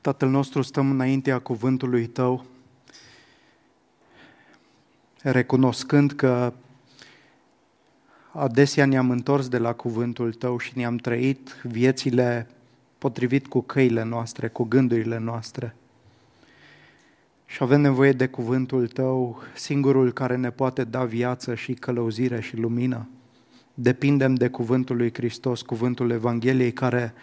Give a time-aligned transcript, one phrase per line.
[0.00, 2.44] Tatăl nostru, stăm înaintea cuvântului Tău,
[5.22, 6.52] recunoscând că
[8.32, 12.48] adesea ne-am întors de la cuvântul Tău și ne-am trăit viețile
[12.98, 15.74] potrivit cu căile noastre, cu gândurile noastre.
[17.46, 22.56] Și avem nevoie de cuvântul Tău, singurul care ne poate da viață și călăuzire și
[22.56, 23.08] lumină.
[23.74, 27.14] Depindem de cuvântul lui Hristos, cuvântul Evangheliei care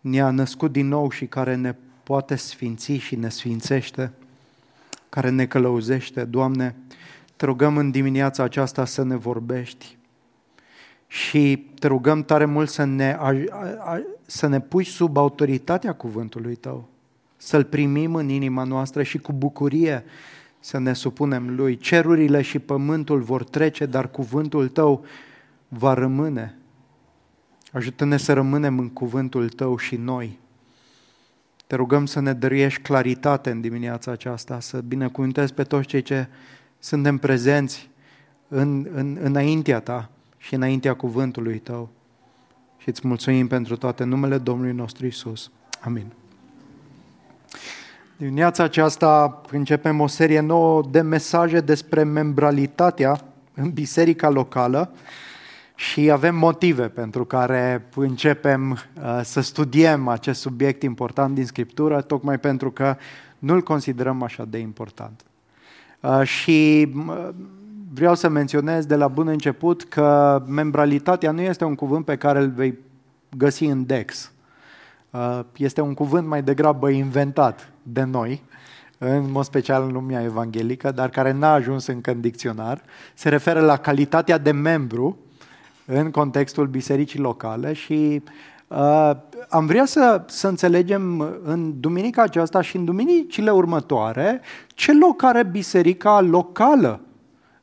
[0.00, 4.12] ne-a născut din nou și care ne poate sfinți și ne sfințește,
[5.08, 6.24] care ne călăuzește.
[6.24, 6.74] Doamne,
[7.36, 9.96] te rugăm în dimineața aceasta să ne vorbești
[11.06, 13.34] și te rugăm tare mult să ne, a,
[13.78, 16.88] a, să ne pui sub autoritatea cuvântului Tău,
[17.36, 20.04] să-L primim în inima noastră și cu bucurie
[20.60, 21.76] să ne supunem Lui.
[21.76, 25.04] Cerurile și pământul vor trece, dar cuvântul Tău
[25.68, 26.54] va rămâne.
[27.72, 30.38] Ajută-ne să rămânem în cuvântul Tău și noi.
[31.66, 36.28] Te rugăm să ne dăruiești claritate în dimineața aceasta, să binecuvântezi pe toți cei ce
[36.78, 37.90] suntem prezenți
[38.48, 41.90] în, în, înaintea Ta și înaintea cuvântului Tău.
[42.78, 45.50] Și îți mulțumim pentru toate numele Domnului nostru Isus.
[45.80, 46.06] Amin.
[48.16, 53.20] Dimineața aceasta începem o serie nouă de mesaje despre membralitatea
[53.54, 54.92] în biserica locală
[55.74, 62.38] și avem motive pentru care începem uh, să studiem acest subiect important din Scriptură, tocmai
[62.38, 62.96] pentru că
[63.38, 65.24] nu-l considerăm așa de important.
[66.00, 67.28] Uh, și uh,
[67.94, 72.38] vreau să menționez de la bun început că membralitatea nu este un cuvânt pe care
[72.38, 72.78] îl vei
[73.36, 74.32] găsi în Dex.
[75.56, 78.42] Este un cuvânt mai degrabă inventat de noi,
[78.98, 82.82] în mod special în lumea evanghelică, dar care n-a ajuns încă în dicționar.
[83.14, 85.18] Se referă la calitatea de membru
[85.86, 88.22] în contextul bisericii locale și
[88.68, 89.10] uh,
[89.48, 95.42] am vrea să, să înțelegem în duminica aceasta și în duminicile următoare ce loc are
[95.42, 97.00] biserica locală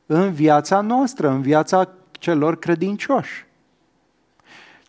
[0.06, 3.46] în viața noastră, în viața celor credincioși.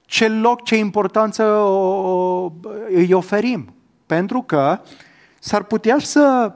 [0.05, 2.51] Ce loc, ce importanță o, o,
[2.93, 3.73] îi oferim.
[4.05, 4.79] Pentru că
[5.39, 6.53] s-ar putea să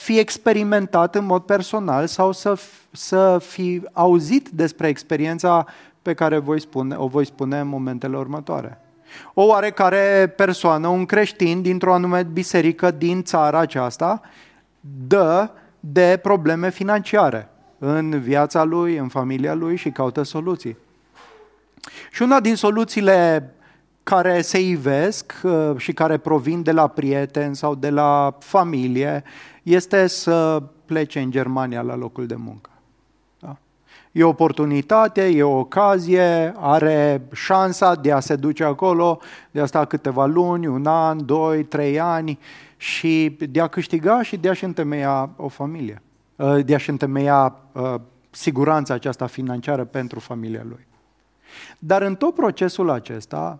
[0.00, 2.58] fi experimentat în mod personal sau să,
[2.90, 5.66] să fi auzit despre experiența
[6.02, 8.80] pe care voi spune, o voi spune în momentele următoare.
[9.34, 14.20] O oarecare persoană, un creștin dintr-o anume biserică din țara aceasta,
[15.06, 15.50] dă
[15.80, 20.76] de probleme financiare în viața lui, în familia lui și caută soluții.
[22.10, 23.50] Și una din soluțiile
[24.10, 29.24] care se ivesc uh, și care provin de la prieteni sau de la familie
[29.62, 32.70] este să plece în Germania la locul de muncă.
[33.38, 33.56] Da?
[34.12, 39.66] E o oportunitate, e o ocazie, are șansa de a se duce acolo, de a
[39.66, 42.38] sta câteva luni, un an, doi, trei ani
[42.76, 46.02] și de a câștiga și de a-și întemeia o familie,
[46.36, 47.94] uh, de a-și întemeia uh,
[48.30, 50.86] siguranța aceasta financiară pentru familia lui.
[51.78, 53.58] Dar în tot procesul acesta,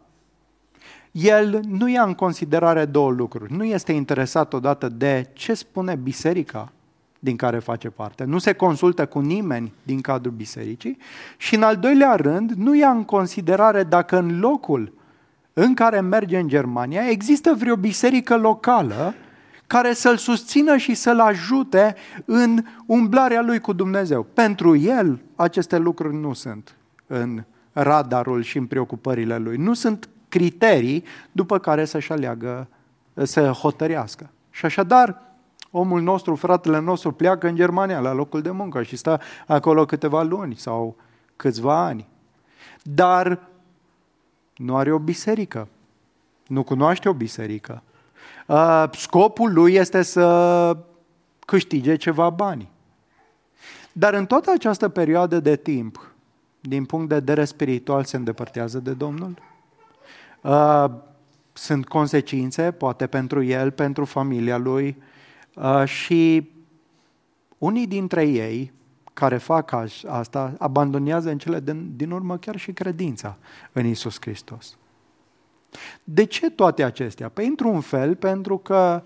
[1.10, 3.52] el nu ia în considerare două lucruri.
[3.52, 6.72] Nu este interesat odată de ce spune biserica
[7.18, 8.24] din care face parte.
[8.24, 10.98] Nu se consultă cu nimeni din cadrul bisericii
[11.36, 14.92] și în al doilea rând nu ia în considerare dacă în locul
[15.52, 19.14] în care merge în Germania există vreo biserică locală
[19.66, 21.94] care să-l susțină și să-l ajute
[22.24, 24.22] în umblarea lui cu Dumnezeu.
[24.22, 26.74] Pentru el aceste lucruri nu sunt
[27.06, 29.56] în radarul și în preocupările lui.
[29.56, 32.68] Nu sunt criterii după care să-și aleagă,
[33.14, 34.30] să hotărească.
[34.50, 35.22] Și așadar,
[35.70, 40.22] omul nostru, fratele nostru, pleacă în Germania la locul de muncă și stă acolo câteva
[40.22, 40.96] luni sau
[41.36, 42.08] câțiva ani.
[42.82, 43.38] Dar
[44.56, 45.68] nu are o biserică.
[46.46, 47.82] Nu cunoaște o biserică.
[48.92, 50.76] Scopul lui este să
[51.46, 52.70] câștige ceva bani.
[53.92, 56.12] Dar în toată această perioadă de timp,
[56.60, 59.34] din punct de vedere spiritual, se îndepărtează de Domnul?
[60.40, 60.84] Uh,
[61.52, 64.96] sunt consecințe, poate pentru el, pentru familia lui
[65.54, 66.50] uh, și
[67.58, 68.72] unii dintre ei
[69.12, 69.72] care fac
[70.06, 73.36] asta abandonează în cele din, din urmă chiar și credința
[73.72, 74.76] în Isus Hristos.
[76.04, 77.28] De ce toate acestea?
[77.28, 79.02] Păi, într-un fel, pentru că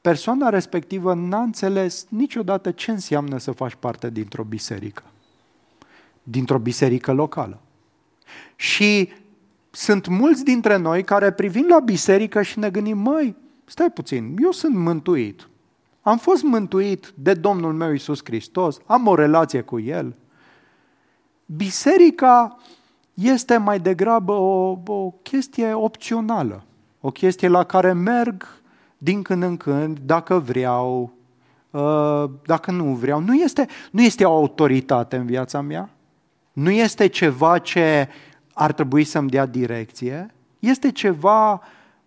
[0.00, 5.02] persoana respectivă n-a înțeles niciodată ce înseamnă să faci parte dintr-o biserică,
[6.22, 7.60] dintr-o biserică locală.
[8.56, 9.12] Și
[9.74, 14.50] sunt mulți dintre noi care privim la biserică și ne gândim, măi, stai puțin, eu
[14.50, 15.48] sunt mântuit.
[16.02, 20.14] Am fost mântuit de Domnul meu Isus Hristos, am o relație cu El.
[21.46, 22.58] Biserica
[23.14, 26.64] este mai degrabă o, o chestie opțională,
[27.00, 28.46] o chestie la care merg
[28.98, 31.12] din când în când, dacă vreau,
[31.70, 33.20] uh, dacă nu vreau.
[33.20, 35.90] Nu este, nu este o autoritate în viața mea,
[36.52, 38.08] nu este ceva ce
[38.54, 41.60] ar trebui să-mi dea direcție, este ceva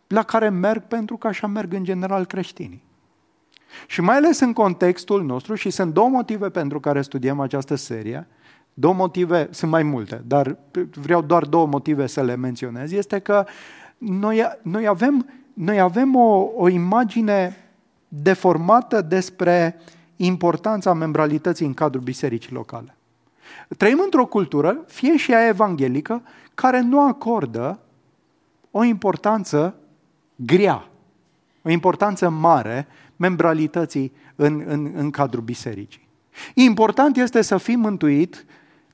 [0.08, 2.84] la care merg pentru că așa merg în general creștinii.
[3.88, 8.28] Și mai ales în contextul nostru, și sunt două motive pentru care studiem această serie,
[8.74, 10.58] două motive, sunt mai multe, dar
[10.94, 13.46] vreau doar două motive să le menționez, este că
[13.98, 17.58] noi, noi avem, noi avem o, o imagine
[18.08, 19.76] deformată despre
[20.16, 22.97] importanța membralității în cadrul bisericii locale.
[23.78, 26.24] Trăim într-o cultură, fie și ea evanghelică,
[26.56, 27.80] care nu acordă
[28.72, 29.76] o importanță
[30.36, 30.90] grea,
[31.62, 36.08] o importanță mare membralității în, în, în cadrul bisericii.
[36.54, 38.46] Important este să fii mântuit,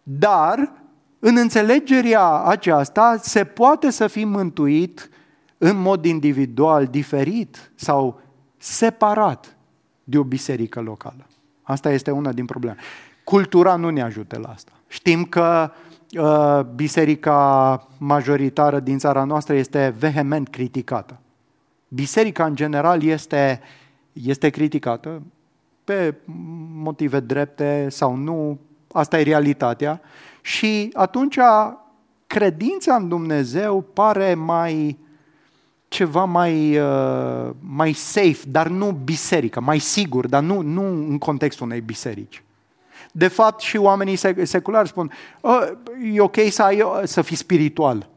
[0.03, 0.71] dar
[1.19, 5.09] în înțelegerea aceasta se poate să fii mântuit
[5.57, 8.21] în mod individual, diferit sau
[8.57, 9.57] separat
[10.03, 11.27] de o biserică locală.
[11.61, 12.77] Asta este una din probleme.
[13.23, 14.71] Cultura nu ne ajută la asta.
[14.87, 15.71] Știm că
[16.17, 21.19] uh, biserica majoritară din țara noastră este vehement criticată.
[21.87, 23.61] Biserica în general este,
[24.13, 25.21] este criticată
[25.83, 26.15] pe
[26.73, 28.59] motive drepte sau nu,
[28.91, 30.01] asta e realitatea.
[30.41, 31.37] Și atunci
[32.27, 34.97] credința în Dumnezeu pare mai
[35.87, 41.65] ceva mai, uh, mai safe, dar nu biserică, mai sigur, dar nu, nu în contextul
[41.65, 42.43] unei biserici.
[43.15, 45.11] De fapt, și oamenii seculari spun,
[46.13, 48.09] e ok să, ai, să fii spiritual.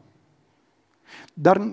[1.33, 1.71] Dar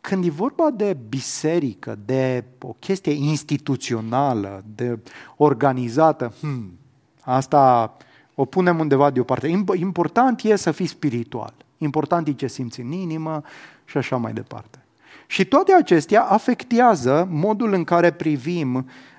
[0.00, 4.98] când e vorba de biserică, de o chestie instituțională, de
[5.36, 6.78] organizată, hmm,
[7.20, 7.96] asta
[8.34, 9.48] o punem undeva deoparte.
[9.74, 11.54] Important e să fii spiritual.
[11.78, 13.42] Important e ce simți în inimă
[13.84, 14.84] și așa mai departe.
[15.26, 18.74] Și toate acestea afectează modul în care privim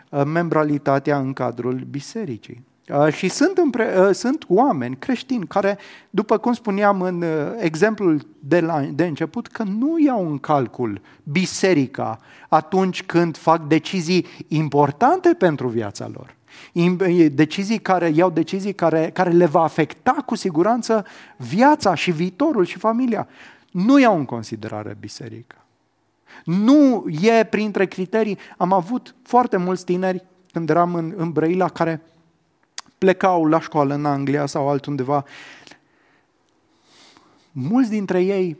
[0.09, 2.63] uh, membralitatea în cadrul bisericii.
[2.93, 5.77] Uh, și sunt, împre, uh, sunt oameni creștini care,
[6.09, 7.23] după cum spuneam în
[7.59, 14.25] exemplul de, la, de început, că nu iau în calcul biserica atunci când fac decizii
[14.47, 16.35] importante pentru viața lor.
[17.31, 21.05] Decizii care iau decizii care, care le va afecta cu siguranță
[21.37, 23.27] viața și viitorul și familia.
[23.71, 25.65] Nu iau în considerare biserica.
[26.45, 28.37] Nu e printre criterii.
[28.57, 32.01] Am avut foarte mulți tineri când eram în, în Brăila care
[32.97, 35.25] plecau la școală în Anglia sau altundeva.
[37.51, 38.57] Mulți dintre ei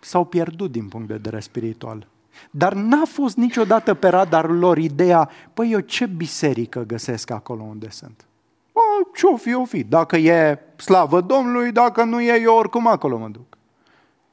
[0.00, 2.06] s-au pierdut din punct de vedere spiritual.
[2.50, 7.90] Dar n-a fost niciodată pe radarul lor ideea, păi eu ce biserică găsesc acolo unde
[7.90, 8.24] sunt?
[8.72, 8.80] O,
[9.14, 9.84] ce-o fi, o fi.
[9.84, 13.56] Dacă e slavă Domnului, dacă nu e, eu oricum acolo mă duc.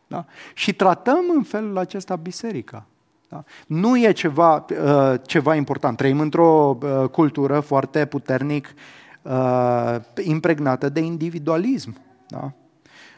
[0.07, 0.25] Da?
[0.53, 2.85] Și tratăm în felul acesta biserica.
[3.29, 3.43] Da?
[3.67, 5.97] Nu e ceva, uh, ceva important.
[5.97, 8.73] Trăim într-o uh, cultură foarte puternic
[9.21, 11.97] uh, impregnată de individualism.
[12.27, 12.51] Da?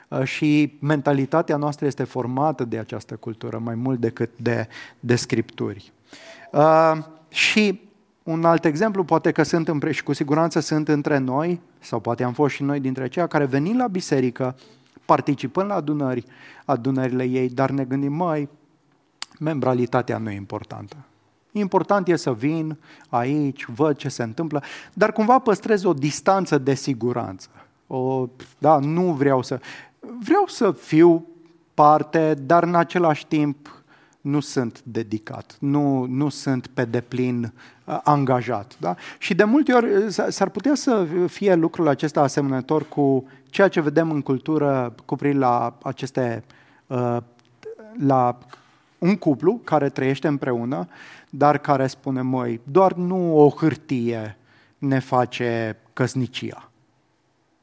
[0.08, 4.68] Uh, și mentalitatea noastră este formată de această cultură mai mult decât de,
[5.00, 5.92] de scripturi.
[6.52, 6.98] Uh,
[7.30, 7.82] și
[8.24, 12.24] un alt exemplu, poate că sunt împre, și cu siguranță sunt între noi, sau poate
[12.24, 14.56] am fost și noi dintre aceia care venim la biserică,
[15.06, 16.26] participând la adunări,
[16.66, 18.50] adunările ei, dar ne gândim, mai
[19.40, 20.96] membralitatea nu e importantă.
[21.52, 22.78] Important e să vin
[23.10, 27.48] aici, văd ce se întâmplă, dar cumva păstrez o distanță de siguranță.
[27.88, 28.28] O,
[28.58, 29.60] da, nu vreau să...
[30.20, 31.26] Vreau să fiu
[31.74, 33.82] parte, dar în același timp
[34.22, 37.54] nu sunt dedicat, nu, nu sunt pe deplin
[37.86, 38.76] uh, angajat.
[38.80, 38.96] Da?
[39.18, 43.82] Și de multe ori uh, s-ar putea să fie lucrul acesta asemănător cu ceea ce
[43.82, 46.44] vedem în cultură cu la aceste
[46.88, 47.18] uh,
[47.98, 48.38] la
[49.02, 50.88] un cuplu care trăiește împreună,
[51.30, 54.38] dar care spune, măi, doar nu o hârtie
[54.78, 56.72] ne face căsnicia.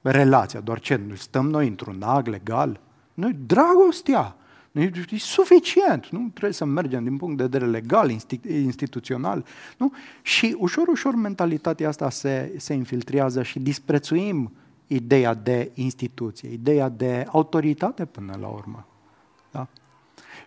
[0.00, 1.00] Relația, doar ce?
[1.14, 2.80] Stăm noi într-un ag legal?
[3.14, 4.36] Noi, dragostea,
[4.72, 8.10] e suficient, nu trebuie să mergem din punct de vedere legal,
[8.48, 9.44] instituțional.
[9.76, 9.92] Nu?
[10.22, 14.52] Și ușor, ușor mentalitatea asta se, se infiltrează și disprețuim
[14.86, 18.87] ideea de instituție, ideea de autoritate până la urmă.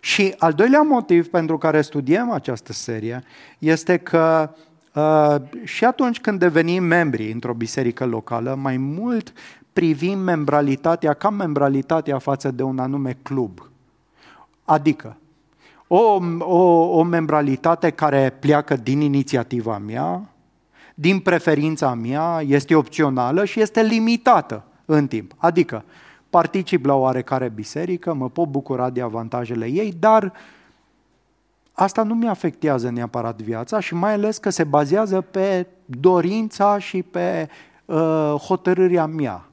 [0.01, 0.07] Da?
[0.07, 3.23] Și al doilea motiv pentru care studiem această serie
[3.59, 4.49] este că
[4.93, 9.33] uh, și atunci când devenim membri într-o biserică locală, mai mult
[9.73, 13.69] privim membralitatea ca membralitatea față de un anume club.
[14.65, 15.17] Adică,
[15.87, 20.29] o, o, o membralitate care pleacă din inițiativa mea,
[20.95, 25.33] din preferința mea, este opțională și este limitată în timp.
[25.37, 25.83] Adică,
[26.31, 30.33] particip la oarecare biserică, mă pot bucura de avantajele ei, dar
[31.71, 37.49] asta nu mi-afectează neapărat viața și mai ales că se bazează pe dorința și pe
[37.85, 39.45] uh, hotărârea mea.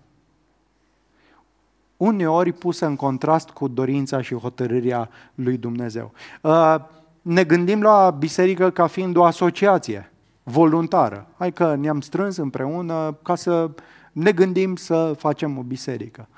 [1.96, 6.12] Uneori pusă în contrast cu dorința și hotărârea lui Dumnezeu.
[6.42, 6.74] Uh,
[7.22, 11.26] ne gândim la biserică ca fiind o asociație voluntară.
[11.38, 13.70] Hai că ne-am strâns împreună ca să
[14.12, 16.28] ne gândim să facem o biserică.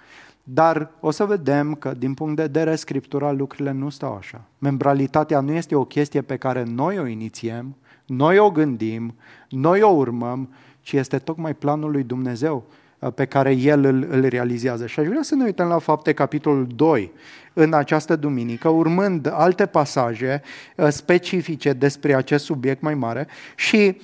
[0.52, 4.44] Dar o să vedem că din punct de vedere scriptural lucrurile nu stau așa.
[4.58, 7.76] Membralitatea nu este o chestie pe care noi o inițiem,
[8.06, 9.14] noi o gândim,
[9.48, 12.64] noi o urmăm, ci este tocmai planul lui Dumnezeu
[12.98, 14.86] uh, pe care El îl, îl realizează.
[14.86, 17.12] Și aș vrea să ne uităm la fapte capitolul 2
[17.52, 20.42] în această duminică, urmând alte pasaje
[20.76, 23.26] uh, specifice despre acest subiect mai mare
[23.56, 23.96] și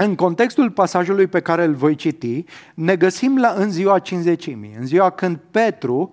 [0.00, 4.86] în contextul pasajului pe care îl voi citi, ne găsim la, în ziua cinzecimii, în
[4.86, 6.10] ziua când Petru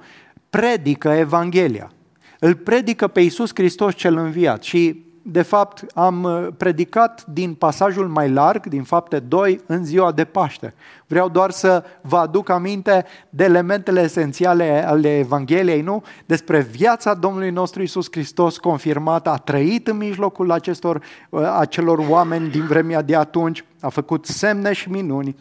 [0.50, 1.92] predică Evanghelia.
[2.39, 8.08] Îl predică pe Iisus Hristos cel înviat și de fapt, am uh, predicat din pasajul
[8.08, 10.74] mai larg, din fapte 2, în ziua de Paște.
[11.08, 16.03] Vreau doar să vă aduc aminte de elementele esențiale ale Evangheliei, nu?
[16.25, 22.50] Despre viața Domnului nostru Isus Hristos confirmată, a trăit în mijlocul acestor, uh, acelor oameni
[22.50, 25.36] din vremea de atunci, a făcut semne și minuni,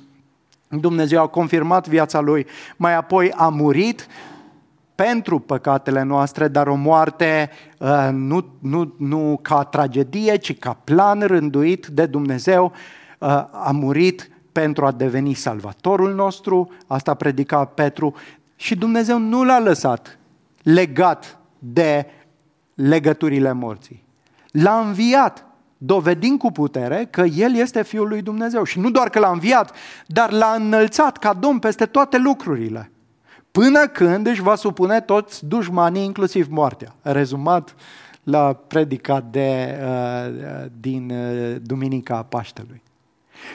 [0.69, 4.07] Dumnezeu a confirmat viața lui, mai apoi a murit,
[4.95, 11.21] pentru păcatele noastre, dar o moarte uh, nu, nu, nu ca tragedie, ci ca plan
[11.21, 12.73] rânduit de Dumnezeu.
[13.19, 18.15] Uh, a murit pentru a deveni salvatorul nostru, asta predica Petru,
[18.57, 20.19] și Dumnezeu nu l-a lăsat
[20.63, 22.07] legat de
[22.75, 24.05] legăturile morții.
[24.51, 25.47] L-a înviat,
[25.79, 28.65] dovedind cu putere că El este Fiul lui Dumnezeu.
[28.65, 29.73] Și nu doar că l-a înviat,
[30.07, 32.91] dar l-a înălțat ca Domn peste toate lucrurile
[33.55, 36.95] până când își va supune toți dușmanii, inclusiv moartea.
[37.03, 37.75] Rezumat
[38.23, 42.83] la predica de, uh, din uh, Duminica Paștelui.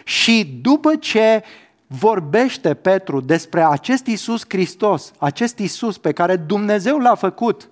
[0.04, 1.44] Și după ce
[1.88, 7.70] vorbește Petru despre acest Isus Hristos, acest Isus pe care Dumnezeu l-a făcut,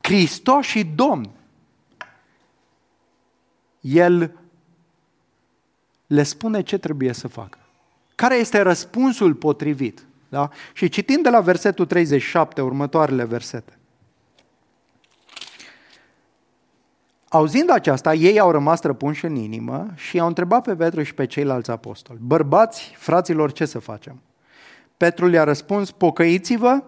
[0.00, 1.30] Hristos și Domn,
[3.80, 4.38] el
[6.06, 7.58] le spune ce trebuie să facă.
[8.14, 10.05] Care este răspunsul potrivit?
[10.28, 10.48] Da?
[10.72, 13.78] Și citind de la versetul 37, următoarele versete.
[17.28, 21.26] Auzind aceasta, ei au rămas răpunși în inimă și au întrebat pe Petru și pe
[21.26, 24.20] ceilalți apostoli, bărbați, fraților, ce să facem?
[24.96, 26.82] Petru le-a răspuns, pocăiți-vă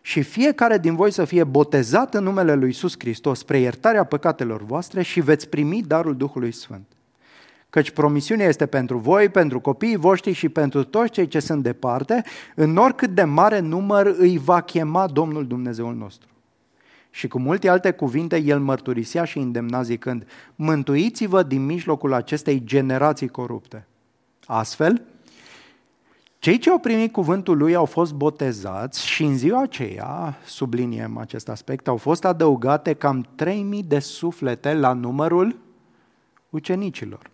[0.00, 4.62] și fiecare din voi să fie botezat în numele lui Iisus Hristos spre iertarea păcatelor
[4.62, 6.97] voastre și veți primi darul Duhului Sfânt
[7.70, 12.24] căci promisiunea este pentru voi, pentru copiii voștri și pentru toți cei ce sunt departe,
[12.54, 16.28] în oricât de mare număr îi va chema Domnul Dumnezeul nostru.
[17.10, 23.28] Și cu multe alte cuvinte el mărturisea și îndemna zicând, mântuiți-vă din mijlocul acestei generații
[23.28, 23.86] corupte.
[24.46, 25.02] Astfel,
[26.38, 31.48] cei ce au primit cuvântul lui au fost botezați și în ziua aceea, subliniem acest
[31.48, 35.58] aspect, au fost adăugate cam 3000 de suflete la numărul
[36.50, 37.30] ucenicilor.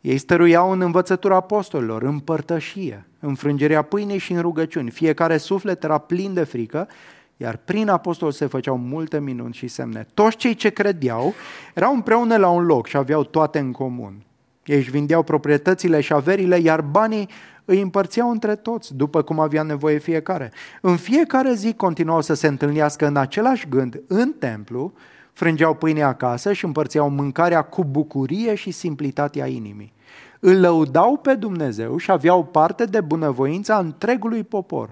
[0.00, 4.90] Ei stăruiau în învățătura apostolilor, în părtășie, în frângerea pâinii și în rugăciuni.
[4.90, 6.88] Fiecare suflet era plin de frică,
[7.36, 10.06] iar prin apostol se făceau multe minuni și semne.
[10.14, 11.34] Toți cei ce credeau
[11.74, 14.22] erau împreună la un loc și aveau toate în comun.
[14.64, 17.28] Ei își vindeau proprietățile și averile, iar banii
[17.64, 20.52] îi împărțeau între toți, după cum avea nevoie fiecare.
[20.80, 24.92] În fiecare zi continuau să se întâlnească în același gând în templu
[25.38, 29.92] frângeau pâine acasă și împărțeau mâncarea cu bucurie și simplitatea inimii.
[30.40, 34.90] Îl lăudau pe Dumnezeu și aveau parte de bunăvoința întregului popor.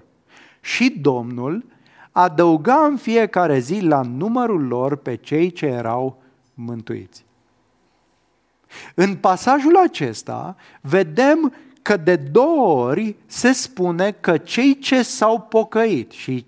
[0.60, 1.64] Și Domnul
[2.12, 6.22] adăuga în fiecare zi la numărul lor pe cei ce erau
[6.54, 7.24] mântuiți.
[8.94, 16.10] În pasajul acesta vedem că de două ori se spune că cei ce s-au pocăit
[16.10, 16.46] și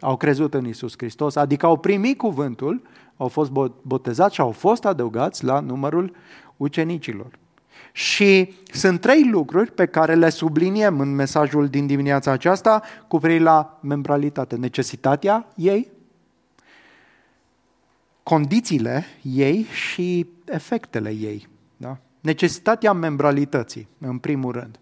[0.00, 2.82] au crezut în Isus Hristos, adică au primit cuvântul,
[3.18, 3.50] au fost
[3.82, 6.16] botezați și au fost adăugați la numărul
[6.56, 7.38] ucenicilor.
[7.92, 13.42] Și sunt trei lucruri pe care le subliniem în mesajul din dimineața aceasta cu privire
[13.42, 14.56] la membralitate.
[14.56, 15.90] Necesitatea ei,
[18.22, 21.48] condițiile ei și efectele ei.
[21.76, 21.98] Da?
[22.20, 24.78] Necesitatea membralității, în primul rând.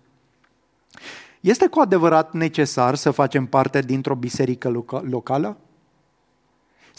[1.41, 5.57] Este cu adevărat necesar să facem parte dintr-o biserică locală?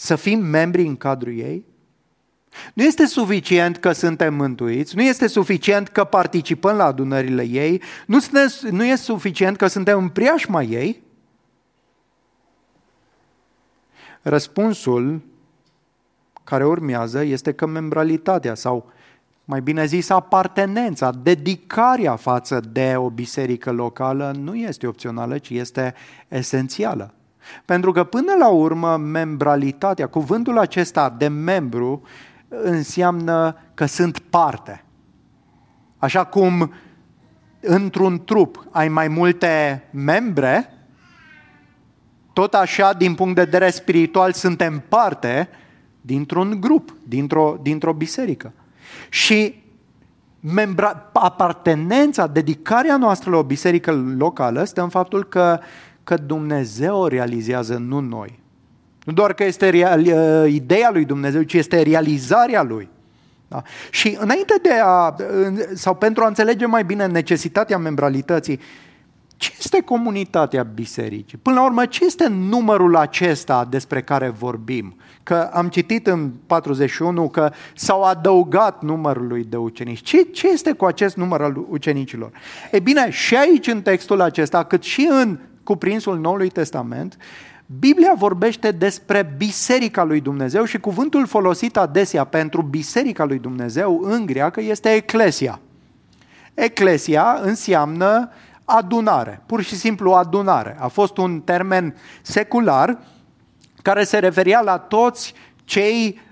[0.00, 1.64] Să fim membri în cadrul ei?
[2.74, 8.18] Nu este suficient că suntem mântuiți, nu este suficient că participăm la adunările ei, nu,
[8.70, 11.02] nu este suficient că suntem în preajma ei.
[16.44, 18.92] care urmează este că membralitatea sau
[19.44, 25.94] mai bine zis apartenența, dedicarea față de o biserică locală nu este opțională, ci este
[26.28, 27.12] esențială.
[27.64, 32.02] Pentru că până la urmă membralitatea, cuvântul acesta de membru
[32.48, 34.84] înseamnă că sunt parte.
[35.98, 36.72] Așa cum
[37.60, 40.72] într-un trup ai mai multe membre,
[42.32, 45.48] tot așa, din punct de vedere spiritual, suntem parte
[46.00, 48.52] dintr-un grup, dintr-o, dintr-o biserică.
[49.08, 49.62] Și
[50.40, 55.60] membra, apartenența, dedicarea noastră la o biserică locală stă în faptul că,
[56.08, 58.38] că Dumnezeu o realizează, nu noi.
[59.04, 62.88] Nu doar că este real, uh, ideea lui Dumnezeu, ci este realizarea lui.
[63.48, 63.62] Da?
[63.90, 65.14] Și înainte de a,
[65.74, 68.60] sau pentru a înțelege mai bine necesitatea membralității,
[69.36, 71.38] ce este comunitatea bisericii?
[71.38, 74.96] Până la urmă, ce este numărul acesta despre care vorbim?
[75.22, 80.02] Că am citit în 41 că s-au adăugat numărului de ucenici.
[80.02, 82.30] Ce, ce este cu acest număr al ucenicilor?
[82.70, 85.38] E bine, și aici în textul acesta, cât și în
[85.68, 87.16] cuprinsul Noului Testament,
[87.78, 94.26] Biblia vorbește despre Biserica lui Dumnezeu și cuvântul folosit adesea pentru Biserica lui Dumnezeu în
[94.26, 95.60] greacă este Eclesia.
[96.54, 98.30] Eclesia înseamnă
[98.64, 100.76] adunare, pur și simplu adunare.
[100.80, 102.98] A fost un termen secular
[103.82, 105.34] care se referia la toți
[105.64, 106.27] cei uh,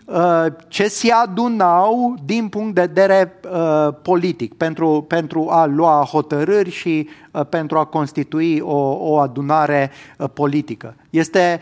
[0.68, 7.08] ce se adunau din punct de vedere uh, politic pentru, pentru a lua hotărâri și
[7.30, 9.90] uh, pentru a constitui o, o adunare
[10.34, 10.94] politică.
[11.10, 11.60] Este,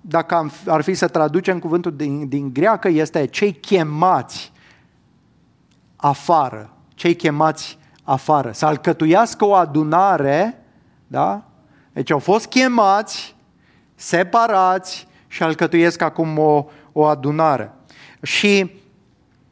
[0.00, 4.52] dacă ar fi să traducem cuvântul din, din greacă, este cei chemați
[5.96, 10.64] afară, cei chemați afară, să alcătuiască o adunare,
[11.06, 11.42] da?
[11.92, 13.36] Deci au fost chemați,
[13.94, 16.64] separați și alcătuiesc acum o,
[16.96, 17.72] o adunare.
[18.22, 18.70] Și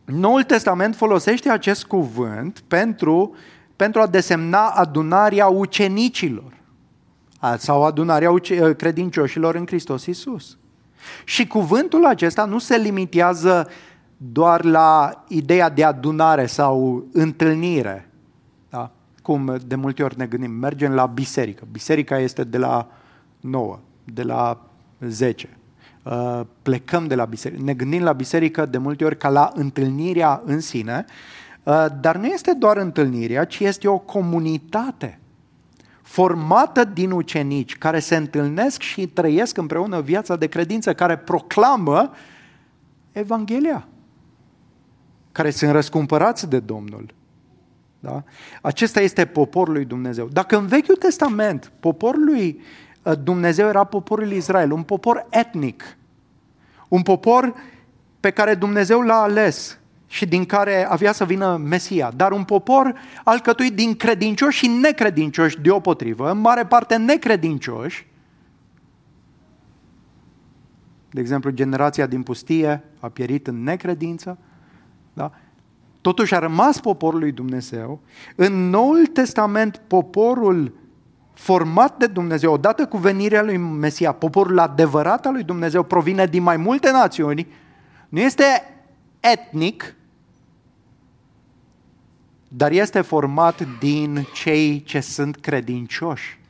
[0.05, 3.35] Noul Testament folosește acest cuvânt pentru,
[3.77, 6.61] pentru a desemna adunarea ucenicilor
[7.57, 8.31] sau adunarea
[8.77, 10.59] credincioșilor în Hristos Isus.
[11.25, 13.69] Și cuvântul acesta nu se limitează
[14.17, 18.11] doar la ideea de adunare sau întâlnire,
[18.71, 18.91] da?
[19.23, 21.67] cum de multe ori ne gândim, mergem la biserică.
[21.71, 22.89] Biserica este de la
[23.41, 24.67] 9, de la
[25.01, 25.57] 10.
[26.03, 27.63] Uh, plecăm de la biserică.
[27.63, 31.05] Ne gândim la biserică de multe ori ca la întâlnirea în sine,
[31.63, 35.21] uh, dar nu este doar întâlnirea, ci este o comunitate
[36.03, 42.11] formată din ucenici care se întâlnesc și trăiesc împreună viața de credință, care proclamă
[43.13, 43.89] Evanghelia,
[45.33, 47.15] care sunt răscumpărați de Domnul.
[48.01, 48.23] Da?
[48.63, 50.29] Acesta este poporul lui Dumnezeu.
[50.33, 52.92] Dacă în Vechiul Testament poporul lui uh,
[53.23, 55.97] Dumnezeu era poporul Israel, un popor etnic,
[56.89, 57.55] un popor
[58.21, 62.95] pe care Dumnezeu l-a ales și din care avea să vină Mesia, dar un popor
[63.25, 68.07] alcătuit din credincioși și necredincioși deopotrivă, în mare parte necredincioși,
[71.11, 74.39] de exemplu, generația din pustie a pierit în necredință,
[75.13, 75.33] da?
[76.01, 78.01] Totuși a rămas poporul lui Dumnezeu.
[78.37, 80.73] În Noul Testament, poporul
[81.33, 86.43] format de Dumnezeu, odată cu venirea lui Mesia, poporul adevărat al lui Dumnezeu provine din
[86.43, 87.47] mai multe națiuni,
[88.09, 88.45] nu este
[89.21, 89.95] etnic,
[92.49, 96.41] dar este format din cei ce sunt credincioși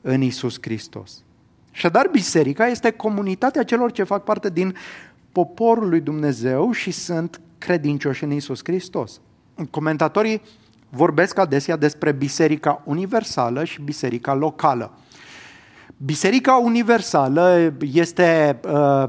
[0.00, 1.22] în Isus Hristos.
[1.92, 4.76] dar biserica este comunitatea celor ce fac parte din
[5.32, 9.20] poporul lui Dumnezeu și sunt credincioși în Isus Hristos.
[9.70, 10.42] Comentatorii
[10.94, 14.92] vorbesc adesea despre biserica universală și biserica locală.
[15.96, 19.04] Biserica universală este uh,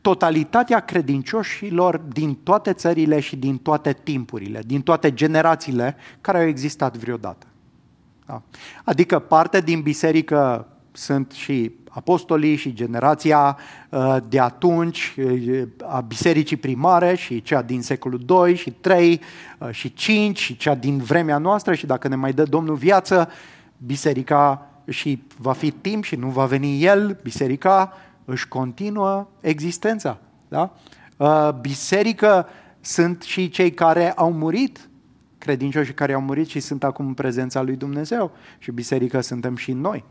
[0.00, 6.96] totalitatea credincioșilor din toate țările și din toate timpurile, din toate generațiile care au existat
[6.96, 7.46] vreodată.
[8.26, 8.42] Da?
[8.84, 13.56] Adică parte din biserică sunt și apostolii și generația
[13.90, 19.20] uh, de atunci, uh, a bisericii primare și cea din secolul 2 și 3
[19.58, 23.28] uh, și 5 și cea din vremea noastră și dacă ne mai dă Domnul viață,
[23.76, 27.92] biserica și va fi timp și nu va veni El, biserica
[28.24, 30.18] își continuă existența.
[30.48, 30.72] Da?
[31.60, 32.46] Biserică
[32.80, 34.88] sunt și cei care au murit,
[35.38, 39.72] credincioși care au murit și sunt acum în prezența lui Dumnezeu și biserică suntem și
[39.72, 40.04] noi.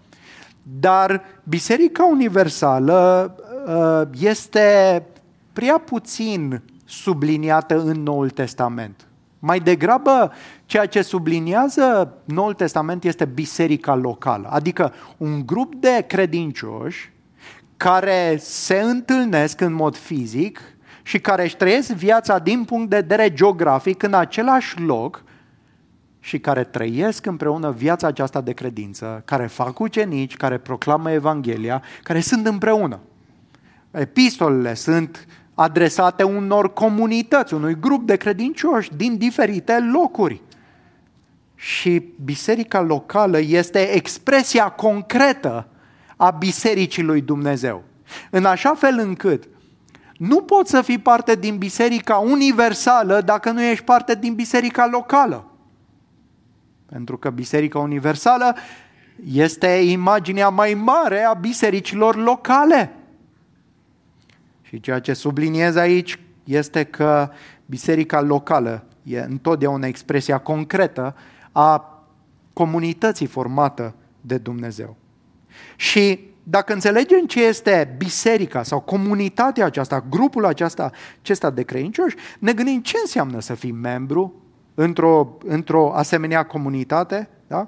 [0.70, 3.36] Dar Biserica Universală
[3.68, 5.04] uh, este
[5.54, 9.08] prea puțin subliniată în Noul Testament.
[9.40, 10.32] Mai degrabă,
[10.66, 17.12] ceea ce subliniază Noul Testament este biserica locală, adică un grup de credincioși
[17.78, 20.60] care se întâlnesc în mod fizic
[21.04, 25.24] și care își trăiesc viața din punct de vedere geografic în același loc
[26.28, 32.20] și care trăiesc împreună viața aceasta de credință, care fac ucenici, care proclamă Evanghelia, care
[32.20, 33.00] sunt împreună.
[33.92, 40.42] Epistolele sunt adresate unor comunități, unui grup de credincioși din diferite locuri.
[41.56, 45.68] Și biserica locală este expresia concretă
[46.16, 47.84] a bisericii lui Dumnezeu.
[48.30, 49.48] În așa fel încât
[50.18, 55.47] nu poți să fii parte din biserica universală dacă nu ești parte din biserica locală.
[56.90, 58.56] Pentru că biserica universală
[59.26, 62.94] este imaginea mai mare a bisericilor locale.
[64.62, 67.30] Și ceea ce subliniez aici este că
[67.66, 71.16] biserica locală e întotdeauna expresia concretă
[71.52, 71.92] a
[72.54, 74.96] comunității formată de Dumnezeu.
[75.76, 82.54] Și dacă înțelegem ce este biserica sau comunitatea aceasta, grupul aceasta, acesta de credincioși, ne
[82.54, 84.34] gândim ce înseamnă să fii membru
[84.80, 87.30] într-o, într-o asemenea comunitate.
[87.48, 87.68] Da?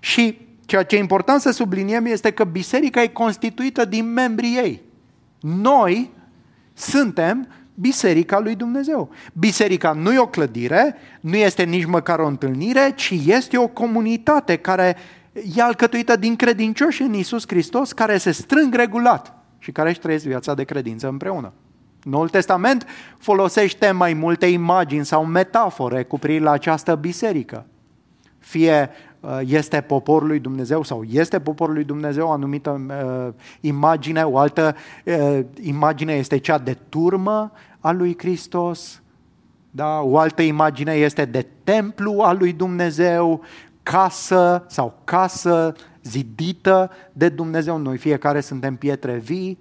[0.00, 4.82] Și ceea ce e important să subliniem este că biserica e constituită din membrii ei.
[5.40, 6.10] Noi
[6.74, 9.10] suntem Biserica lui Dumnezeu.
[9.32, 14.56] Biserica nu e o clădire, nu este nici măcar o întâlnire, ci este o comunitate
[14.56, 14.96] care
[15.56, 20.24] e alcătuită din credincioși în Isus Hristos, care se strâng regulat și care își trăiesc
[20.24, 21.52] viața de credință împreună.
[22.02, 22.86] Noul Testament
[23.18, 27.66] folosește mai multe imagini sau metafore cu privire la această biserică.
[28.38, 34.22] Fie uh, este poporul lui Dumnezeu sau este poporul lui Dumnezeu o anumită uh, imagine,
[34.22, 39.02] o altă uh, imagine este cea de turmă a lui Hristos,
[39.70, 40.00] da?
[40.00, 43.40] o altă imagine este de templu al lui Dumnezeu,
[43.82, 47.76] casă sau casă zidită de Dumnezeu.
[47.76, 49.58] Noi fiecare suntem pietre vii,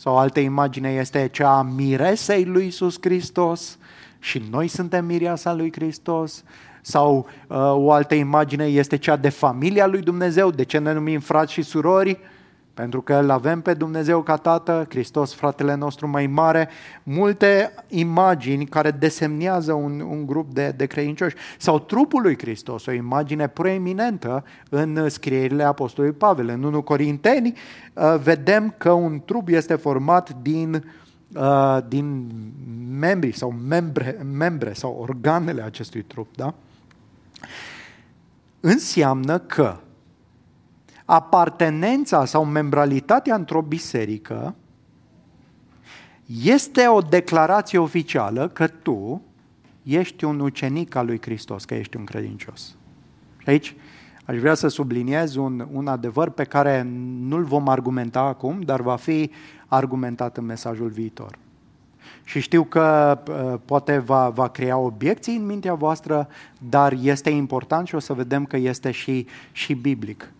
[0.00, 3.78] sau o altă imagine este cea a miresei lui Iisus Hristos
[4.18, 6.44] și noi suntem mireasa lui Hristos.
[6.82, 10.50] Sau uh, o altă imagine este cea de familia lui Dumnezeu.
[10.50, 12.18] De ce ne numim frați și surori?
[12.78, 16.68] Pentru că îl avem pe Dumnezeu ca Tată, Hristos, fratele nostru mai mare,
[17.02, 21.36] multe imagini care desemnează un, un grup de, de credincioși.
[21.58, 26.48] Sau trupul lui Hristos, o imagine preeminentă în scrierile Apostolului Pavel.
[26.48, 27.52] În 1 Corinteni
[27.92, 30.84] uh, vedem că un trup este format din,
[31.34, 32.26] uh, din
[32.98, 36.36] membri sau membre, membre sau organele acestui trup.
[36.36, 36.54] Da?
[38.60, 39.76] Înseamnă că
[41.10, 44.54] apartenența sau membralitatea într-o biserică
[46.42, 49.22] este o declarație oficială că tu
[49.82, 52.76] ești un ucenic al lui Hristos, că ești un credincios.
[53.38, 53.74] Și aici
[54.24, 56.82] aș vrea să subliniez un, un adevăr pe care
[57.20, 59.30] nu-l vom argumenta acum, dar va fi
[59.66, 61.38] argumentat în mesajul viitor.
[62.24, 66.28] Și știu că uh, poate va, va crea obiecții în mintea voastră,
[66.68, 70.32] dar este important și o să vedem că este și, și biblic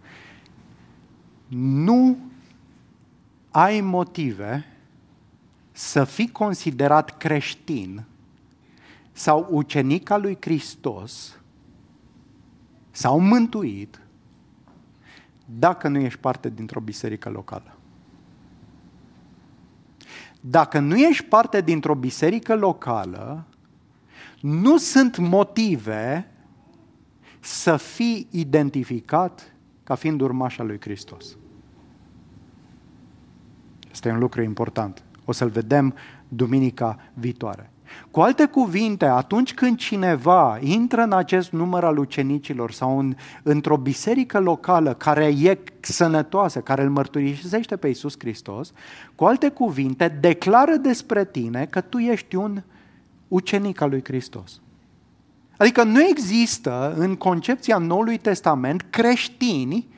[1.48, 2.18] nu
[3.50, 4.64] ai motive
[5.72, 8.04] să fii considerat creștin
[9.12, 11.38] sau ucenic al lui Hristos
[12.90, 14.00] sau mântuit
[15.44, 17.76] dacă nu ești parte dintr-o biserică locală.
[20.40, 23.44] Dacă nu ești parte dintr-o biserică locală,
[24.40, 26.30] nu sunt motive
[27.40, 29.54] să fii identificat
[29.88, 31.36] ca fiind urmașa lui Hristos.
[33.90, 35.02] Este un lucru important.
[35.24, 35.94] O să-l vedem
[36.28, 37.70] duminica viitoare.
[38.10, 43.76] Cu alte cuvinte, atunci când cineva intră în acest număr al ucenicilor sau în, într-o
[43.76, 48.72] biserică locală care e sănătoasă, care îl mărturisește pe Iisus Hristos,
[49.14, 52.62] cu alte cuvinte, declară despre tine că tu ești un
[53.28, 54.60] ucenic al lui Hristos.
[55.58, 59.88] Adică nu există în concepția Noului Testament creștini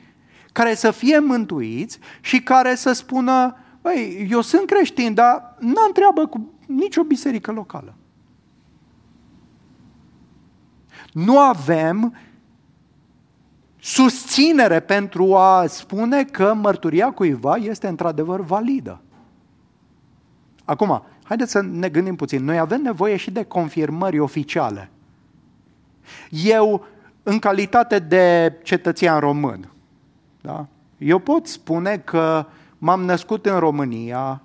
[0.51, 6.25] care să fie mântuiți și care să spună, băi, eu sunt creștin, dar n-am treabă
[6.25, 7.95] cu nicio biserică locală.
[11.13, 12.15] Nu avem
[13.79, 19.01] susținere pentru a spune că mărturia cuiva este într-adevăr validă.
[20.65, 22.43] Acum, haideți să ne gândim puțin.
[22.43, 24.89] Noi avem nevoie și de confirmări oficiale.
[26.29, 26.85] Eu,
[27.23, 29.71] în calitate de cetățean român,
[30.41, 30.65] da?
[30.97, 32.45] eu pot spune că
[32.77, 34.41] m-am născut în România,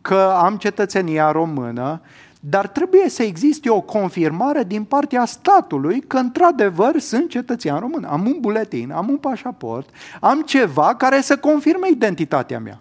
[0.00, 2.00] că am cetățenia română,
[2.40, 8.04] dar trebuie să existe o confirmare din partea statului că într-adevăr sunt cetățean român.
[8.04, 9.88] Am un buletin, am un pașaport,
[10.20, 12.80] am ceva care să confirme identitatea mea.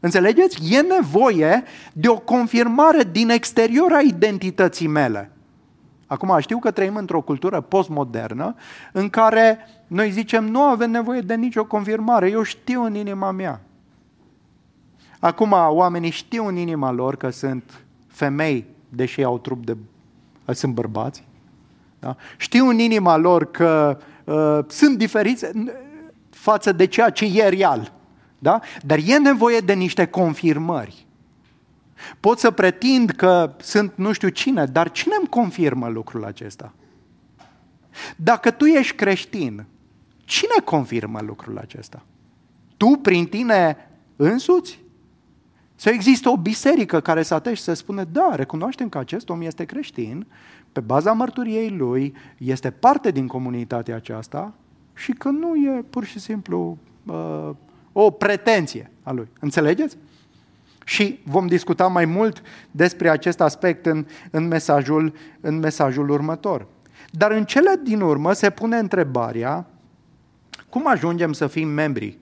[0.00, 0.74] Înțelegeți?
[0.74, 5.30] E nevoie de o confirmare din exterior a identității mele.
[6.06, 8.54] Acum știu că trăim într-o cultură postmodernă
[8.92, 13.60] în care noi zicem nu avem nevoie de nicio confirmare, eu știu în inima mea.
[15.18, 19.76] Acum oamenii știu în inima lor că sunt femei, deși au trup de...
[20.52, 21.24] sunt bărbați.
[21.98, 22.16] Da?
[22.36, 25.46] Știu în inima lor că uh, sunt diferiți
[26.30, 27.92] față de ceea ce e real.
[28.38, 28.60] Da?
[28.82, 31.03] Dar e nevoie de niște confirmări.
[32.20, 36.74] Pot să pretind că sunt nu știu cine, dar cine îmi confirmă lucrul acesta?
[38.16, 39.64] Dacă tu ești creștin,
[40.24, 42.04] cine confirmă lucrul acesta?
[42.76, 43.76] Tu prin tine
[44.16, 44.82] însuți?
[45.74, 49.64] Să există o biserică care să atești să spună, da, recunoaștem că acest om este
[49.64, 50.26] creștin,
[50.72, 54.54] pe baza mărturiei lui, este parte din comunitatea aceasta
[54.94, 57.50] și că nu e pur și simplu uh,
[57.92, 59.28] o pretenție a lui.
[59.40, 59.96] Înțelegeți?
[60.84, 66.66] Și vom discuta mai mult despre acest aspect în, în, mesajul, în mesajul următor.
[67.10, 69.66] Dar în cele din urmă se pune întrebarea
[70.68, 72.18] cum ajungem să fim membri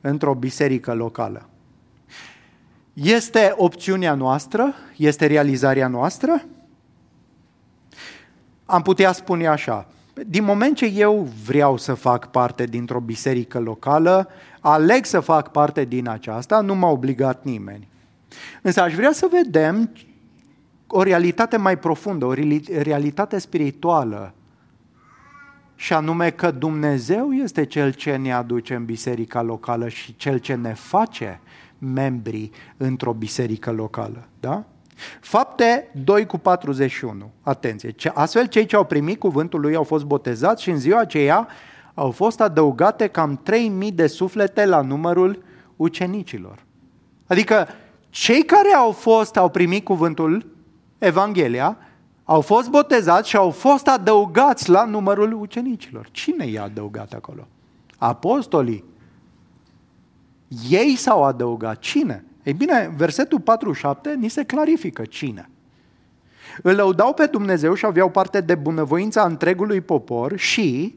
[0.00, 1.48] într-o biserică locală?
[2.92, 4.74] Este opțiunea noastră?
[4.96, 6.44] Este realizarea noastră?
[8.64, 9.86] Am putea spune așa,
[10.26, 14.28] din moment ce eu vreau să fac parte dintr-o biserică locală,
[14.72, 17.88] aleg să fac parte din aceasta, nu m-a obligat nimeni.
[18.62, 19.92] Însă aș vrea să vedem
[20.86, 22.32] o realitate mai profundă, o
[22.82, 24.32] realitate spirituală,
[25.74, 30.54] și anume că Dumnezeu este Cel ce ne aduce în biserica locală și Cel ce
[30.54, 31.40] ne face
[31.78, 34.28] membri într-o biserică locală.
[34.40, 34.64] Da?
[35.20, 37.30] Fapte 2 cu 41.
[37.42, 37.94] Atenție.
[38.14, 41.48] Astfel, cei ce au primit cuvântul lui au fost botezați și în ziua aceea
[41.98, 45.42] au fost adăugate cam 3000 de suflete la numărul
[45.76, 46.64] ucenicilor.
[47.26, 47.68] Adică
[48.10, 50.46] cei care au fost, au primit cuvântul,
[50.98, 51.76] Evanghelia,
[52.24, 56.08] au fost botezați și au fost adăugați la numărul ucenicilor.
[56.10, 57.46] Cine i-a adăugat acolo?
[57.98, 58.84] Apostolii.
[60.68, 61.78] Ei s-au adăugat.
[61.78, 62.24] Cine?
[62.42, 65.48] Ei bine, versetul 47 ni se clarifică cine.
[66.62, 70.94] Îl lăudau pe Dumnezeu și aveau parte de bunăvoința întregului popor și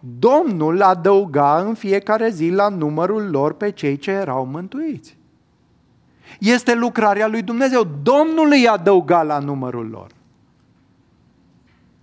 [0.00, 5.16] Domnul adăuga în fiecare zi la numărul lor pe cei ce erau mântuiți.
[6.40, 7.88] Este lucrarea lui Dumnezeu.
[8.02, 10.10] Domnul îi adăuga la numărul lor.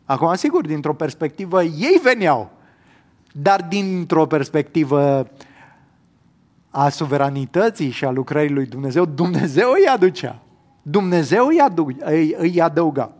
[0.06, 2.51] Acum, sigur, dintr-o perspectivă, ei veneau,
[3.32, 5.27] dar dintr-o perspectivă
[6.69, 10.39] a suveranității și a lucrării lui Dumnezeu, Dumnezeu îi aducea.
[10.82, 13.12] Dumnezeu îi, adu- îi, îi adăuga.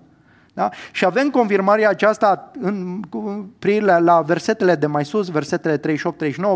[0.54, 0.70] Da?
[0.92, 3.00] Și avem confirmarea aceasta în,
[3.80, 5.82] la, la versetele de mai sus, versetele 38-39,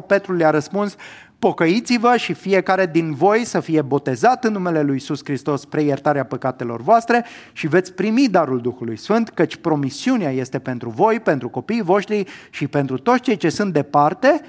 [0.07, 0.95] Petru le-a răspuns,
[1.39, 6.23] pocăiți-vă și fiecare din voi să fie botezat în numele lui Iisus Hristos spre iertarea
[6.23, 11.81] păcatelor voastre și veți primi darul Duhului Sfânt, căci promisiunea este pentru voi, pentru copiii
[11.81, 14.41] voștri și pentru toți cei ce sunt departe,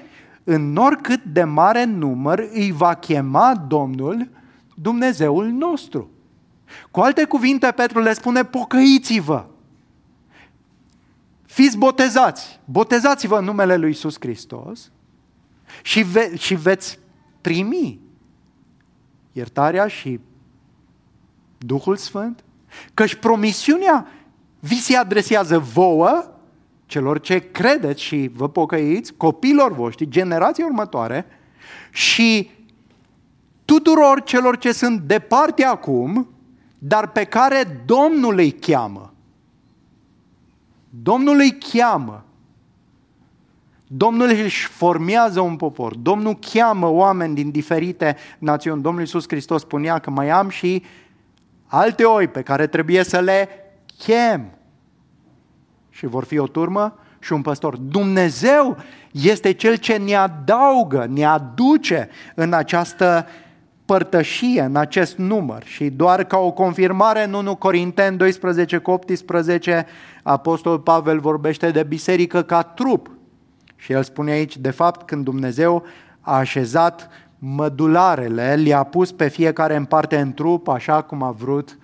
[0.43, 4.27] în oricât de mare număr îi va chema Domnul
[4.75, 6.09] Dumnezeul nostru.
[6.91, 9.45] Cu alte cuvinte, Petru le spune, pocăiți-vă,
[11.45, 14.91] fiți botezați, botezați-vă în numele lui Iisus Hristos
[15.83, 16.99] și, ve- și veți
[17.41, 17.99] primi
[19.31, 20.19] iertarea și
[21.57, 22.43] Duhul Sfânt,
[22.93, 24.07] căci promisiunea
[24.59, 26.31] vi se adresează vouă
[26.85, 31.25] celor ce credeți și vă pocăiți, copilor voștri, generația următoare
[31.91, 32.51] și
[33.65, 36.27] tuturor celor ce sunt departe acum,
[36.79, 39.13] dar pe care Domnul îi cheamă.
[40.89, 42.23] Domnul îi cheamă.
[43.87, 45.95] Domnul își formează un popor.
[45.95, 48.81] Domnul cheamă oameni din diferite națiuni.
[48.81, 50.83] Domnul Iisus Hristos spunea că mai am și
[51.65, 53.49] alte oi pe care trebuie să le
[53.97, 54.49] chem
[55.89, 57.77] și vor fi o turmă și un păstor.
[57.77, 58.77] Dumnezeu
[59.11, 63.27] este cel ce ne adaugă, ne aduce în această
[63.89, 65.63] părtășie, în acest număr.
[65.63, 69.85] Și doar ca o confirmare în 1 Corinteni 12 cu 18,
[70.23, 73.11] Apostolul Pavel vorbește de biserică ca trup.
[73.75, 75.83] Și el spune aici, de fapt, când Dumnezeu
[76.19, 81.77] a așezat mădularele, le-a pus pe fiecare în parte în trup, așa cum a vrut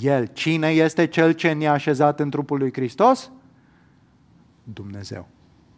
[0.00, 0.26] El.
[0.32, 3.30] Cine este Cel ce ne-a așezat în trupul lui Hristos?
[4.64, 5.28] Dumnezeu.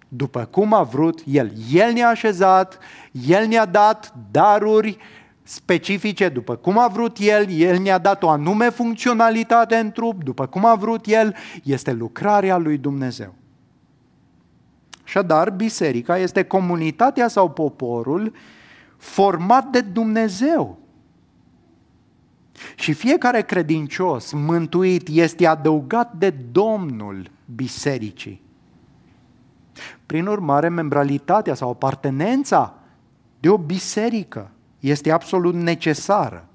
[0.09, 1.53] După cum a vrut El.
[1.73, 2.79] El ne-a așezat,
[3.27, 4.99] El ne-a dat daruri
[5.43, 10.47] specifice după cum a vrut El, El ne-a dat o anume funcționalitate în trup, după
[10.47, 13.35] cum a vrut El, este lucrarea lui Dumnezeu.
[15.05, 18.33] Așadar, biserica este comunitatea sau poporul
[18.97, 20.79] format de Dumnezeu
[22.77, 28.43] Și fiecare credincios mântuit este adăugat de Domnul bisericii.
[30.07, 32.75] Prin urmare, membralitatea sau apartenența
[33.41, 34.51] de o biserică
[34.83, 36.49] este absolut necesară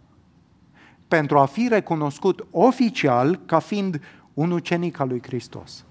[1.08, 4.02] pentru a fi recunoscut oficial ca fiind
[4.34, 5.86] un ucenic al lui Hristos.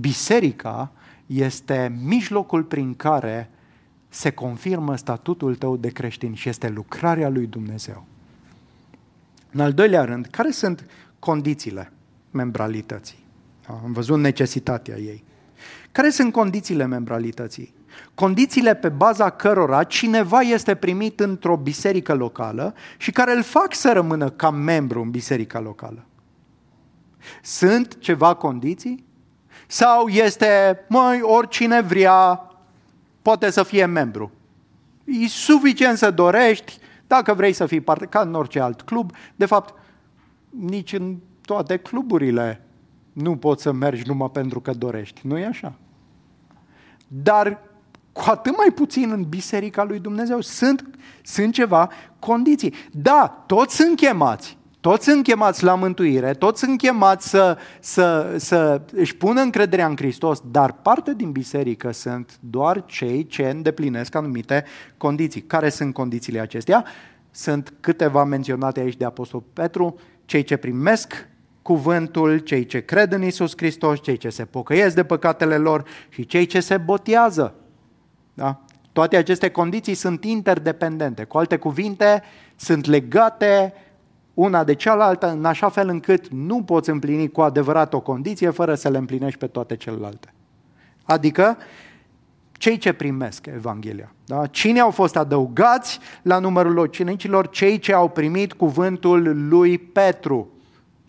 [0.00, 0.92] Biserica
[1.26, 3.50] este mijlocul prin care
[4.08, 8.06] se confirmă statutul tău de creștin și este lucrarea lui Dumnezeu.
[9.50, 10.86] În al doilea rând, care sunt
[11.18, 11.92] condițiile
[12.30, 13.24] membralității?
[13.66, 15.24] Am văzut necesitatea ei.
[15.92, 17.74] Care sunt condițiile membralității?
[18.14, 23.92] Condițiile pe baza cărora cineva este primit într-o biserică locală și care îl fac să
[23.92, 26.04] rămână ca membru în biserica locală.
[27.42, 29.04] Sunt ceva condiții?
[29.66, 32.48] Sau este, măi, oricine vrea
[33.22, 34.30] poate să fie membru?
[35.04, 39.12] E suficient să dorești, dacă vrei să fii parte, ca în orice alt club.
[39.36, 39.74] De fapt,
[40.50, 42.64] nici în toate cluburile
[43.12, 45.26] nu poți să mergi numai pentru că dorești.
[45.26, 45.72] Nu e așa?
[47.08, 47.60] Dar
[48.14, 50.40] cu atât mai puțin în biserica lui Dumnezeu.
[50.40, 50.84] Sunt,
[51.22, 52.74] sunt ceva condiții.
[52.90, 54.58] Da, toți sunt chemați.
[54.80, 59.96] Toți sunt chemați la mântuire, toți sunt chemați să, să, să își pună încrederea în
[59.96, 64.64] Hristos, dar parte din biserică sunt doar cei ce îndeplinesc anumite
[64.96, 65.40] condiții.
[65.40, 66.84] Care sunt condițiile acestea?
[67.30, 71.28] Sunt câteva menționate aici de Apostol Petru, cei ce primesc
[71.62, 76.26] cuvântul, cei ce cred în Isus Hristos, cei ce se pocăiesc de păcatele lor și
[76.26, 77.54] cei ce se botează.
[78.34, 78.60] Da?
[78.92, 81.24] Toate aceste condiții sunt interdependente.
[81.24, 82.22] Cu alte cuvinte,
[82.56, 83.72] sunt legate
[84.34, 88.74] una de cealaltă în așa fel încât nu poți împlini cu adevărat o condiție fără
[88.74, 90.34] să le împlinești pe toate celelalte.
[91.02, 91.56] Adică,
[92.52, 94.12] cei ce primesc Evanghelia.
[94.24, 94.46] Da?
[94.46, 97.48] Cine au fost adăugați la numărul ucenicilor?
[97.48, 100.48] Cei ce au primit cuvântul lui Petru.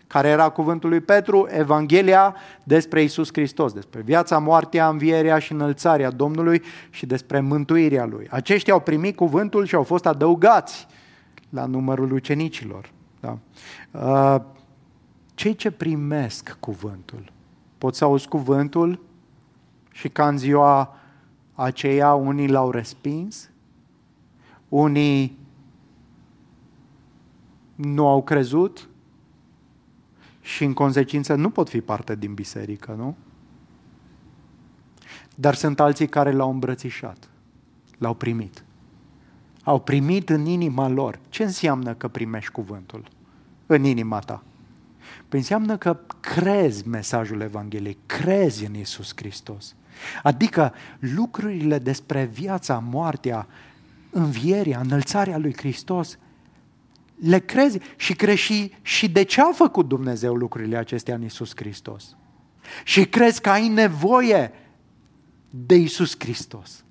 [0.07, 1.47] Care era cuvântul lui Petru?
[1.49, 8.27] Evanghelia despre Isus Hristos, despre viața, moartea, învierea și înălțarea Domnului și despre mântuirea Lui.
[8.29, 10.87] Aceștia au primit cuvântul și au fost adăugați
[11.49, 12.91] la numărul ucenicilor.
[13.19, 13.37] Da?
[13.91, 14.41] Uh,
[15.33, 17.31] cei ce primesc cuvântul,
[17.77, 18.99] pot să auzi cuvântul
[19.91, 20.95] și ca în ziua
[21.53, 23.49] aceea unii l-au respins,
[24.69, 25.37] unii
[27.75, 28.89] nu au crezut,
[30.45, 33.15] și în consecință nu pot fi parte din biserică, nu?
[35.35, 37.29] Dar sunt alții care l-au îmbrățișat,
[37.97, 38.63] l-au primit.
[39.63, 41.19] Au primit în inima lor.
[41.29, 43.03] Ce înseamnă că primești cuvântul
[43.65, 44.43] în inima ta?
[45.27, 49.75] Păi înseamnă că crezi mesajul Evangheliei, crezi în Isus Hristos.
[50.23, 53.47] Adică lucrurile despre viața, moartea,
[54.09, 56.17] învierea, înălțarea lui Hristos
[57.15, 61.51] le crezi și crezi și, și de ce a făcut Dumnezeu lucrurile acestea în Isus
[61.55, 62.15] Hristos.
[62.83, 64.51] Și crezi că ai nevoie
[65.49, 66.83] de Isus Hristos.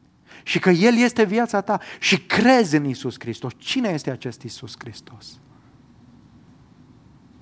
[0.43, 3.53] Și că El este viața ta și crezi în Isus Hristos.
[3.57, 5.39] Cine este acest Isus Hristos?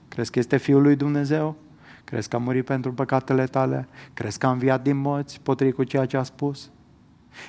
[0.09, 1.57] Crezi că este Fiul lui Dumnezeu?
[2.05, 3.89] Crezi că a murit pentru păcatele tale?
[4.15, 6.71] Crezi că a înviat din morți, potrivit cu ceea ce a spus?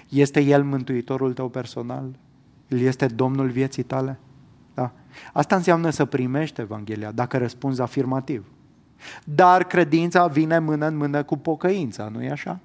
[0.10, 2.16] Este El mântuitorul tău personal?
[2.68, 4.20] El este Domnul vieții tale?
[4.74, 4.92] Da?
[5.34, 8.46] Asta înseamnă să primești Evanghelia, dacă răspunzi afirmativ.
[9.24, 12.60] Dar credința vine mână în mână cu pocăința, nu e așa?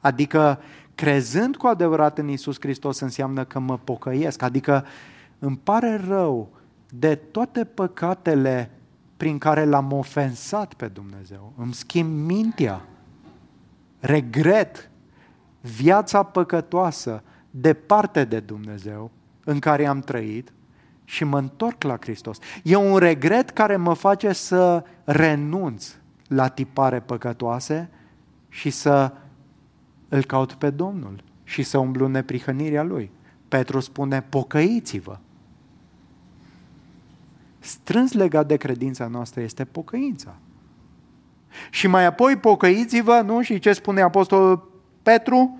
[0.00, 0.60] Adică
[0.94, 4.84] crezând cu adevărat în Isus Hristos înseamnă că mă pocăiesc, adică
[5.38, 6.48] îmi pare rău
[6.88, 8.70] de toate păcatele
[9.16, 11.52] prin care l-am ofensat pe Dumnezeu.
[11.56, 12.84] Îmi schimb mintea,
[14.00, 14.90] regret
[15.60, 19.10] viața păcătoasă departe de Dumnezeu
[19.44, 20.52] în care am trăit
[21.04, 22.38] și mă întorc la Hristos.
[22.62, 25.94] E un regret care mă face să renunț
[26.28, 27.90] la tipare păcătoase
[28.48, 29.12] și să
[30.08, 33.10] îl caut pe Domnul și să umblu neprihănirea Lui.
[33.48, 35.18] Petru spune, pocăiți-vă.
[37.58, 40.36] Strâns legat de credința noastră este pocăința.
[41.70, 43.42] Și mai apoi pocăiți-vă, nu?
[43.42, 45.58] Și ce spune Apostolul Petru?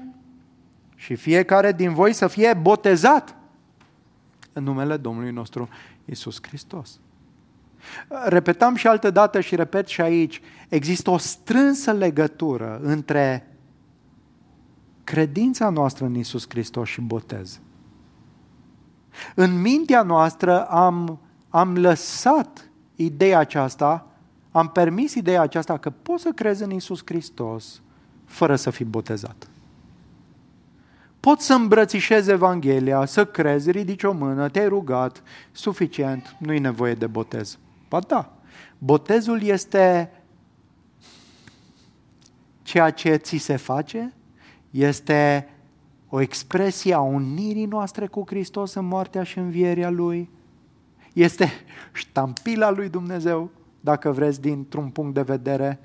[0.95, 3.37] Și fiecare din voi să fie botezat
[4.55, 5.69] în numele Domnului nostru
[6.05, 7.01] Isus Hristos.
[8.25, 13.49] Repetam și altă dată și repet și aici, există o strânsă legătură între
[15.05, 17.61] credința noastră în Isus Hristos și botez.
[19.35, 24.07] În mintea noastră am, am lăsat ideea aceasta,
[24.51, 27.83] am permis ideea aceasta că poți să crezi în Isus Hristos
[28.25, 29.49] fără să fii botezat.
[31.25, 35.23] Poți să îmbrățișezi Evanghelia, să crezi, ridici o mână, te-ai rugat,
[35.53, 37.59] suficient, nu-i nevoie de botez.
[37.89, 38.33] Ba da,
[38.79, 40.13] botezul este
[42.63, 44.15] ceea ce ți se face,
[44.71, 45.49] este
[46.09, 50.31] o expresie a unirii noastre cu Hristos în moartea și învierea Lui,
[51.13, 51.51] este
[51.93, 53.51] ștampila lui Dumnezeu,
[53.81, 55.81] dacă vreți, dintr-un punct de vedere,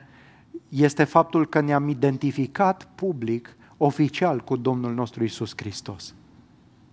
[0.69, 6.13] este faptul că ne-am identificat public, oficial, cu Domnul nostru Isus Hristos.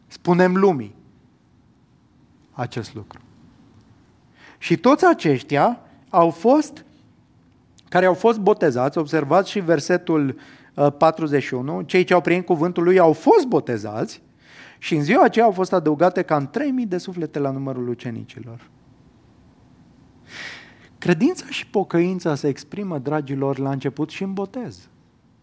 [0.06, 0.94] Spunem lumii
[2.52, 3.20] acest lucru.
[4.58, 6.84] Și toți aceștia au fost,
[7.88, 10.38] care au fost botezați, observați și versetul
[10.98, 14.22] 41, uh, cei ce au primit cuvântul lui au fost botezați
[14.78, 18.70] și în ziua aceea au fost adăugate cam 3000 de suflete la numărul ucenicilor.
[20.98, 24.88] Credința și pocăința se exprimă, dragilor, la început și în botez.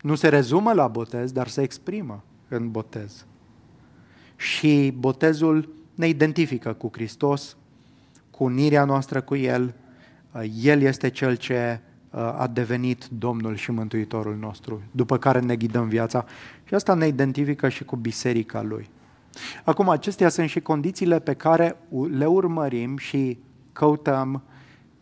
[0.04, 3.26] Nu se rezumă la botez, dar se exprimă în botez.
[4.36, 7.58] Și botezul ne identifică cu Hristos,
[8.32, 9.74] cu unirea noastră cu El.
[10.62, 11.80] El este Cel ce
[12.10, 16.26] uh, a devenit Domnul și Mântuitorul nostru, după care ne ghidăm viața.
[16.64, 18.90] Și asta ne identifică și cu biserica Lui.
[19.64, 21.76] Acum, acestea sunt și condițiile pe care
[22.10, 23.40] le urmărim și
[23.74, 24.44] căutăm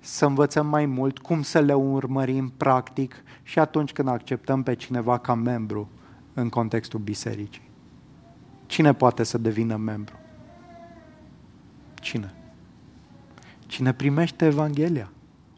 [0.04, 5.18] să învățăm mai mult cum să le urmărim practic și atunci când acceptăm pe cineva
[5.18, 5.90] ca membru
[6.34, 7.70] în contextul bisericii.
[8.66, 10.16] Cine poate să devină membru?
[11.94, 12.34] Cine?
[13.68, 15.12] Cine primește Evanghelia,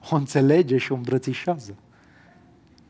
[0.09, 1.75] o înțelege și o îmbrățișează.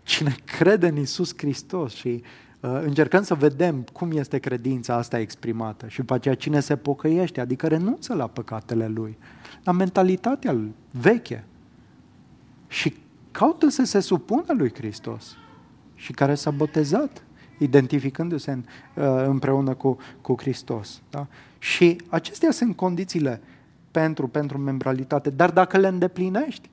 [0.04, 5.88] Cine crede în Isus Hristos și uh, încercăm să vedem cum este credința asta exprimată
[5.88, 9.18] și după aceea cine se pocăiește, adică renunță la păcatele lui,
[9.64, 10.58] la mentalitatea
[10.92, 11.46] veche
[12.68, 12.96] și
[13.32, 15.38] caută să se supună lui Hristos
[15.96, 17.24] și care s-a botezat
[17.58, 18.64] identificându-se în,
[18.96, 21.02] uh, împreună cu, cu Hristos.
[21.10, 21.28] Da?
[21.60, 23.42] Și acestea sunt condițiile
[23.92, 26.70] pentru, pentru membralitate, dar dacă le îndeplinești,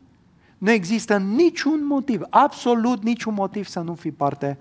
[0.58, 4.58] nu există niciun motiv, absolut niciun motiv să nu fii parte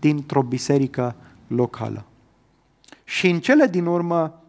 [0.00, 1.14] dintr-o biserică
[1.46, 2.04] locală.
[3.04, 4.42] Și în cele din urmă,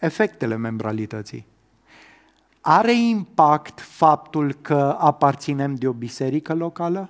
[0.00, 1.46] efectele membralității.
[2.60, 7.08] Are impact faptul că aparținem de o biserică locală?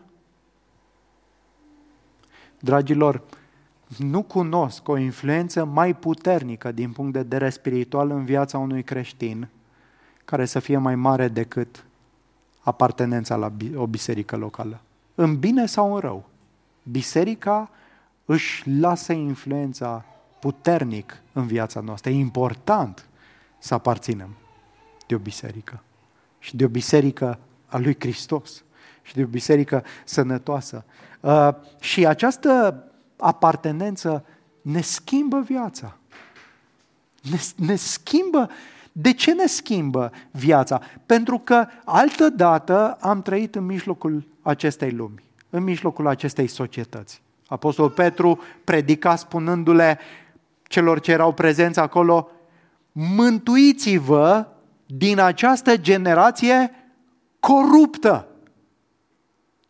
[2.61, 3.23] Dragilor,
[3.99, 9.49] nu cunosc o influență mai puternică din punct de vedere spiritual în viața unui creștin
[10.25, 11.85] care să fie mai mare decât
[12.61, 14.81] apartenența la o biserică locală.
[15.15, 16.29] În bine sau în rău.
[16.83, 17.71] Biserica
[18.25, 20.05] își lasă influența
[20.41, 22.11] puternic în viața noastră.
[22.11, 23.09] E important
[23.59, 24.37] să aparținem
[25.07, 25.83] de o biserică.
[26.39, 28.65] Și de o biserică a lui Hristos.
[29.03, 30.85] Și de o biserică sănătoasă.
[31.21, 31.49] Uh,
[31.81, 32.83] și această
[33.17, 34.25] apartenență
[34.63, 35.97] ne schimbă viața.
[37.31, 38.51] Ne, ne schimbă.
[38.93, 40.81] De ce ne schimbă viața?
[41.07, 47.23] Pentru că altă dată am trăit în mijlocul acestei lumi, în mijlocul acestei societăți.
[47.47, 49.99] Apostolul Petru predica spunându-le
[50.63, 52.31] celor ce erau prezenți acolo,
[52.93, 54.47] mântuiți-vă
[54.87, 56.71] din această generație
[57.41, 58.29] coruptă.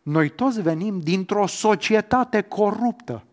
[0.01, 3.23] Noi toți venim dintr-o societate coruptă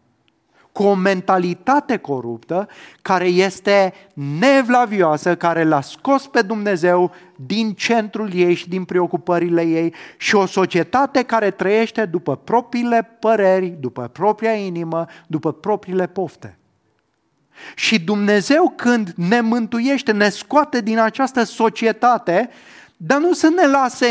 [0.77, 2.69] cu o mentalitate coruptă
[3.03, 3.95] care este
[4.39, 10.47] nevlavioasă, care l-a scos pe Dumnezeu din centrul ei și din preocupările ei și o
[10.47, 16.59] societate care trăiește după propriile păreri, după propria inimă, după propriile pofte.
[17.75, 22.51] Și Dumnezeu când ne mântuiește, ne scoate din această societate,
[22.97, 24.07] dar nu să ne lase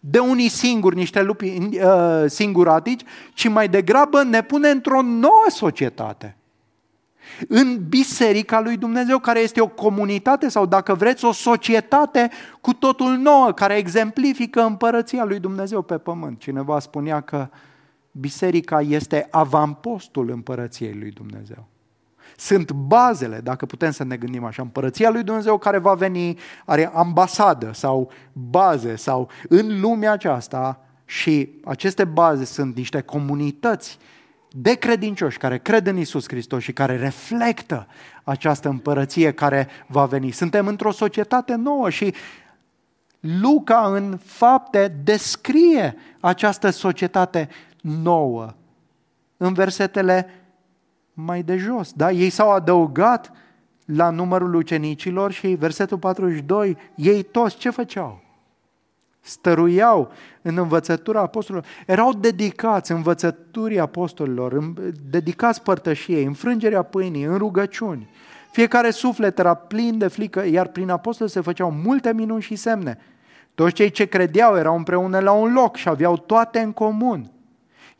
[0.00, 6.36] de unii singuri, niște lupi uh, singuratici, ci mai degrabă ne pune într-o nouă societate.
[7.48, 12.30] În biserica lui Dumnezeu, care este o comunitate sau, dacă vreți, o societate
[12.60, 16.38] cu totul nouă, care exemplifică împărăția lui Dumnezeu pe pământ.
[16.38, 17.48] Cineva spunea că
[18.12, 21.68] biserica este avampostul împărăției lui Dumnezeu
[22.40, 24.62] sunt bazele, dacă putem să ne gândim așa.
[24.62, 31.60] Împărăția lui Dumnezeu care va veni are ambasadă sau baze sau în lumea aceasta și
[31.64, 33.98] aceste baze sunt niște comunități
[34.50, 37.86] de credincioși care cred în Isus Hristos și care reflectă
[38.24, 40.30] această împărăție care va veni.
[40.30, 42.14] Suntem într-o societate nouă și
[43.20, 47.48] Luca în fapte descrie această societate
[47.80, 48.54] nouă
[49.36, 50.39] în versetele
[51.14, 51.92] mai de jos.
[51.92, 52.10] Da?
[52.10, 53.32] Ei s-au adăugat
[53.84, 58.20] la numărul ucenicilor și versetul 42, ei toți ce făceau?
[59.20, 64.72] stăruiau în învățătura apostolilor, erau dedicați învățăturii apostolilor,
[65.10, 68.08] dedicați părtășiei, înfrângerea pâinii, în rugăciuni.
[68.52, 72.98] Fiecare suflet era plin de frică, iar prin apostol se făceau multe minuni și semne.
[73.54, 77.30] Toți cei ce credeau erau împreună la un loc și aveau toate în comun.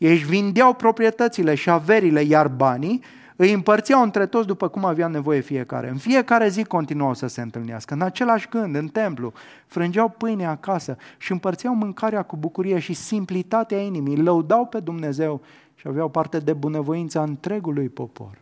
[0.00, 3.02] Ei își vindeau proprietățile și averile, iar banii
[3.36, 5.88] îi împărțeau între toți după cum avea nevoie fiecare.
[5.88, 9.32] În fiecare zi continuau să se întâlnească, în același gând, în templu,
[9.66, 15.40] frângeau pâine acasă și împărțeau mâncarea cu bucurie și simplitatea inimii, lăudau pe Dumnezeu
[15.74, 18.38] și aveau parte de bunăvoința întregului popor.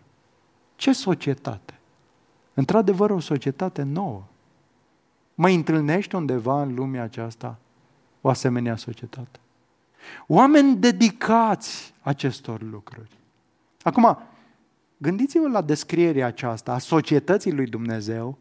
[0.76, 1.74] Ce societate!
[2.54, 4.22] Într-adevăr, o societate nouă.
[5.34, 7.59] Mă întâlnești undeva în lumea aceasta
[8.20, 9.38] o asemenea societate?
[10.26, 13.11] Oameni dedicați acestor lucruri.
[13.82, 14.18] Acum,
[14.96, 18.38] gândiți-vă la descrierea aceasta a societății lui Dumnezeu,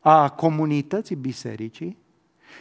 [0.00, 1.98] a comunității bisericii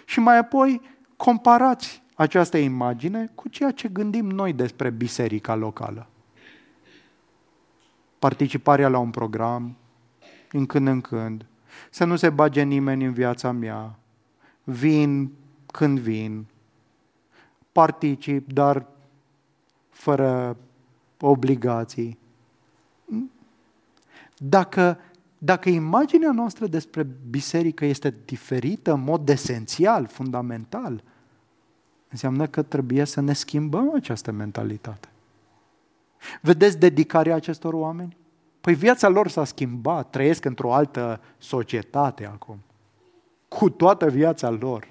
[0.05, 0.81] și mai apoi
[1.17, 6.07] comparați această imagine cu ceea ce gândim noi despre biserica locală.
[8.19, 9.75] Participarea la un program,
[10.51, 11.45] din când în când,
[11.89, 13.99] să nu se bage nimeni în viața mea,
[14.63, 15.31] vin
[15.65, 16.45] când vin,
[17.73, 18.85] particip, dar
[19.89, 20.57] fără
[21.19, 22.17] obligații.
[24.37, 24.97] Dacă,
[25.37, 31.03] dacă imaginea noastră despre biserică este diferită în mod esențial, fundamental,
[32.09, 35.07] înseamnă că trebuie să ne schimbăm această mentalitate.
[36.41, 38.17] Vedeți dedicarea acestor oameni?
[38.61, 42.59] Păi viața lor s-a schimbat, trăiesc într-o altă societate acum.
[43.47, 44.87] Cu toată viața lor.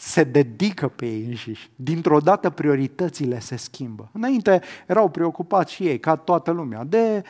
[0.00, 1.70] Se dedică pe ei înșiși.
[1.76, 4.10] Dintr-o dată prioritățile se schimbă.
[4.12, 7.24] Înainte erau preocupați și ei, ca toată lumea, de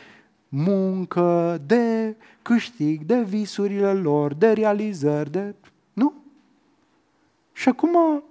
[0.48, 5.54] muncă, de câștig, de visurile lor, de realizări, de...
[5.92, 6.12] Nu?
[7.52, 8.24] Și acum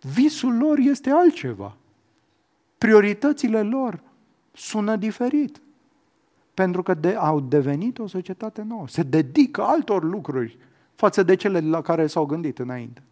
[0.00, 1.76] visul lor este altceva.
[2.78, 4.00] Prioritățile lor
[4.52, 5.60] sună diferit
[6.54, 8.88] pentru că de, au devenit o societate nouă.
[8.88, 10.58] Se dedică altor lucruri
[10.94, 13.02] față de cele la care s-au gândit înainte.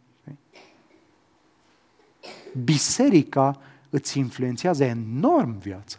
[2.64, 5.98] Biserica îți influențează enorm viața.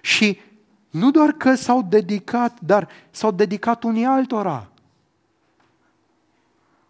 [0.00, 0.38] Și
[0.90, 4.68] nu doar că s-au dedicat, dar s-au dedicat unii altora.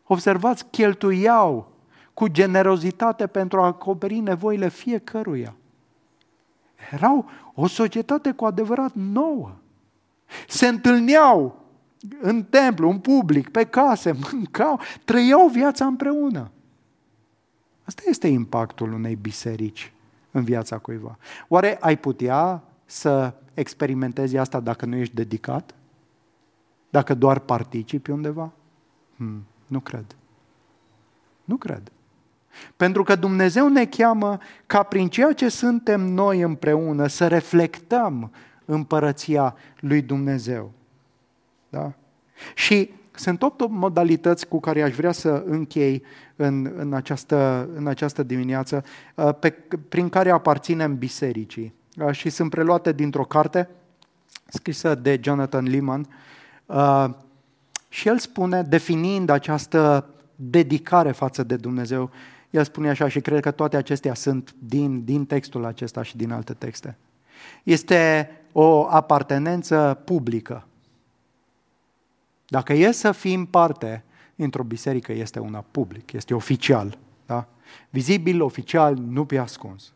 [0.04, 1.72] Observați, cheltuiau
[2.14, 5.54] cu generozitate pentru a acoperi nevoile fiecăruia.
[6.92, 9.52] Erau o societate cu adevărat nouă.
[10.48, 11.57] Se întâlneau
[12.20, 16.50] în templu, în public, pe case, mâncau, trăiau viața împreună.
[17.84, 19.92] Asta este impactul unei biserici
[20.30, 21.18] în viața cuiva.
[21.48, 25.74] Oare ai putea să experimentezi asta dacă nu ești dedicat?
[26.90, 28.52] Dacă doar participi undeva?
[29.16, 30.16] Hmm, nu cred.
[31.44, 31.92] Nu cred.
[32.76, 38.32] Pentru că Dumnezeu ne cheamă ca prin ceea ce suntem noi împreună să reflectăm
[38.64, 40.72] împărăția lui Dumnezeu.
[41.68, 41.92] Da?
[42.54, 46.02] Și sunt opt modalități cu care aș vrea să închei
[46.36, 49.50] în, în, această, în această dimineață, uh, pe,
[49.88, 51.74] prin care aparținem bisericii.
[52.00, 53.68] Uh, și sunt preluate dintr-o carte
[54.46, 56.06] scrisă de Jonathan Lehman.
[56.66, 57.08] Uh,
[57.88, 62.10] și el spune, definind această dedicare față de Dumnezeu,
[62.50, 66.32] el spune așa și cred că toate acestea sunt din, din textul acesta și din
[66.32, 66.96] alte texte.
[67.62, 70.67] Este o apartenență publică.
[72.48, 74.04] Dacă e să fim parte
[74.36, 76.98] într-o biserică, este una public, este oficial.
[77.26, 77.46] Da?
[77.90, 79.92] Vizibil, oficial, nu pe ascuns.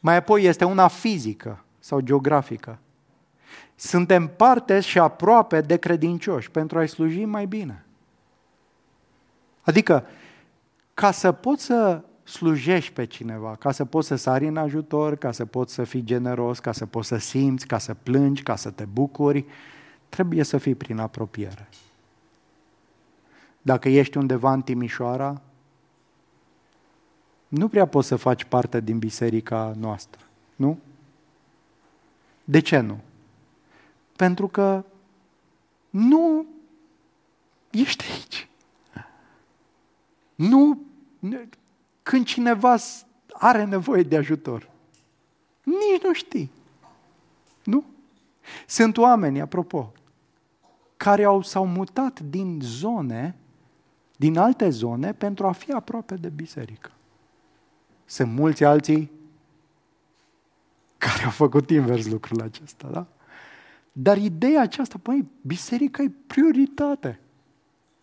[0.00, 2.78] Mai apoi este una fizică sau geografică.
[3.74, 7.84] Suntem parte și aproape de credincioși pentru a-i sluji mai bine.
[9.62, 10.04] Adică,
[10.94, 15.32] ca să poți să slujești pe cineva, ca să poți să sari în ajutor, ca
[15.32, 18.70] să poți să fii generos, ca să poți să simți, ca să plângi, ca să
[18.70, 19.44] te bucuri,
[20.16, 21.68] trebuie să fii prin apropiere.
[23.62, 25.40] Dacă ești undeva în Timișoara,
[27.48, 30.20] nu prea poți să faci parte din biserica noastră,
[30.56, 30.78] nu?
[32.44, 33.00] De ce nu?
[34.16, 34.84] Pentru că
[35.90, 36.46] nu
[37.70, 38.48] ești aici.
[40.34, 40.80] Nu,
[42.02, 42.76] când cineva
[43.32, 44.70] are nevoie de ajutor.
[45.62, 46.50] Nici nu știi.
[47.64, 47.84] Nu?
[48.66, 49.92] Sunt oameni, apropo,
[50.96, 53.36] care au, s-au mutat din zone,
[54.16, 56.90] din alte zone, pentru a fi aproape de biserică.
[58.04, 59.10] Sunt mulți alții
[60.98, 63.06] care au făcut invers lucrul acesta, da?
[63.92, 67.20] Dar ideea aceasta, păi, biserica e prioritate.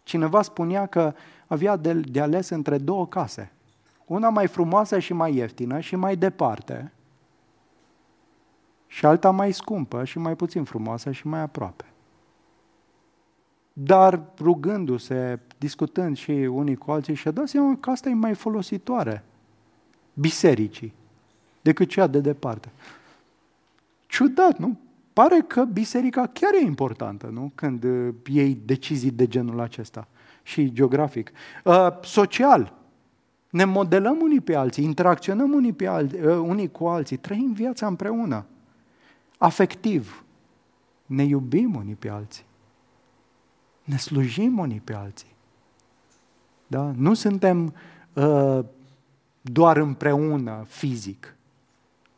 [0.04, 1.14] Cineva spunea că
[1.48, 3.52] avea de, de ales între două case.
[4.06, 6.92] Una mai frumoasă și mai ieftină și mai departe,
[8.88, 11.86] și alta mai scumpă și mai puțin frumoasă și mai aproape.
[13.74, 19.24] Dar rugându-se, discutând și unii cu alții, și-a dat seama că asta e mai folositoare
[20.14, 20.94] bisericii
[21.62, 22.72] decât cea de departe.
[24.08, 24.78] Ciudat, nu?
[25.14, 27.52] Pare că biserica chiar e importantă, nu?
[27.56, 30.08] Când uh, iei decizii de genul acesta.
[30.44, 31.32] Și geografic.
[31.64, 32.74] Uh, social.
[33.50, 37.88] Ne modelăm unii pe alții, interacționăm unii, pe alții, uh, unii cu alții, trăim viața
[37.88, 38.46] împreună.
[39.38, 40.24] Afectiv.
[41.06, 42.44] Ne iubim unii pe alții.
[43.84, 45.36] Ne slujim unii pe alții.
[46.68, 46.92] Da?
[46.96, 47.74] Nu suntem
[48.14, 48.60] uh,
[49.42, 51.36] doar împreună fizic,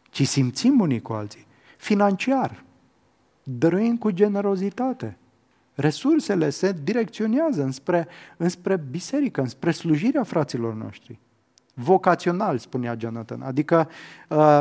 [0.10, 1.48] ci simțim unii cu alții.
[1.78, 2.64] Financiar.
[3.44, 5.18] Dăruim cu generozitate.
[5.76, 8.08] Resursele se direcționează înspre,
[8.38, 11.20] înspre biserică, înspre slujirea fraților noștri.
[11.74, 13.42] Vocațional, spunea Jonathan.
[13.42, 13.90] Adică
[14.30, 14.60] uh,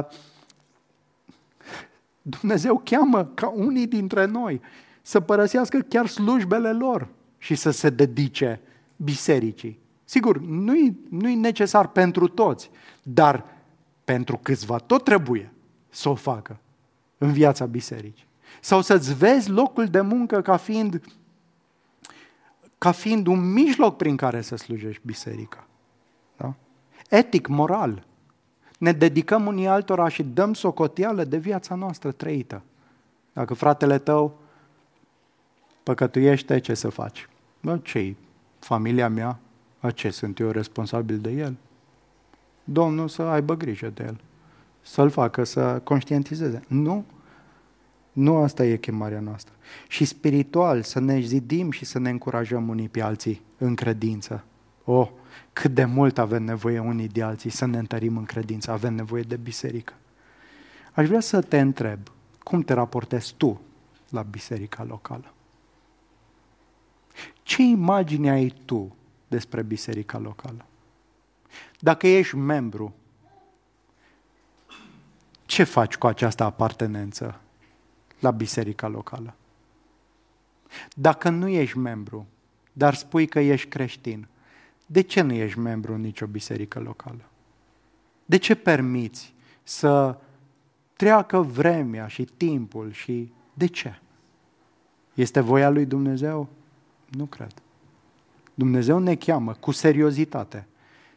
[2.22, 4.60] Dumnezeu cheamă ca unii dintre noi
[5.06, 8.60] să părăsească chiar slujbele lor și să se dedice
[8.96, 9.78] bisericii.
[10.04, 12.70] Sigur, nu-i, nu-i necesar pentru toți,
[13.02, 13.44] dar
[14.04, 15.52] pentru câțiva tot trebuie
[15.88, 16.58] să o facă
[17.18, 18.26] în viața bisericii.
[18.60, 21.00] Sau să-ți vezi locul de muncă ca fiind,
[22.78, 25.66] ca fiind un mijloc prin care să slujești biserica.
[26.36, 26.54] Da?
[27.08, 28.06] Etic, moral.
[28.78, 32.62] Ne dedicăm unii altora și dăm socoteală de viața noastră trăită.
[33.32, 34.42] Dacă fratele tău
[35.84, 37.28] păcătuiește, ce să faci?
[37.60, 38.14] Bă, ce
[38.58, 39.38] familia mea?
[39.78, 41.56] A ce, sunt eu responsabil de el?
[42.64, 44.20] Domnul să aibă grijă de el.
[44.82, 46.62] Să-l facă să conștientizeze.
[46.68, 47.04] Nu.
[48.12, 49.54] Nu asta e chemarea noastră.
[49.88, 54.44] Și spiritual, să ne zidim și să ne încurajăm unii pe alții în credință.
[54.84, 55.08] Oh,
[55.52, 59.22] cât de mult avem nevoie unii de alții să ne întărim în credință, avem nevoie
[59.22, 59.92] de biserică.
[60.92, 61.98] Aș vrea să te întreb,
[62.42, 63.60] cum te raportezi tu
[64.10, 65.34] la biserica locală?
[67.42, 68.96] Ce imagine ai tu
[69.28, 70.66] despre biserica locală?
[71.78, 72.94] Dacă ești membru,
[75.46, 77.40] ce faci cu această apartenență
[78.18, 79.34] la biserica locală?
[80.94, 82.26] Dacă nu ești membru,
[82.72, 84.26] dar spui că ești creștin,
[84.86, 87.24] de ce nu ești membru în nicio biserică locală?
[88.24, 90.18] De ce permiți să
[90.96, 93.98] treacă vremea și timpul și de ce?
[95.14, 96.48] Este voia lui Dumnezeu?
[97.16, 97.52] Nu cred.
[98.54, 100.66] Dumnezeu ne cheamă cu seriozitate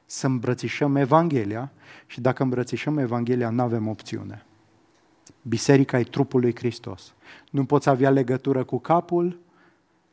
[0.05, 1.71] să îmbrățișăm Evanghelia
[2.05, 4.45] și dacă îmbrățișăm Evanghelia, nu avem opțiune.
[5.41, 7.13] Biserica e trupul lui Hristos.
[7.49, 9.39] Nu poți avea legătură cu capul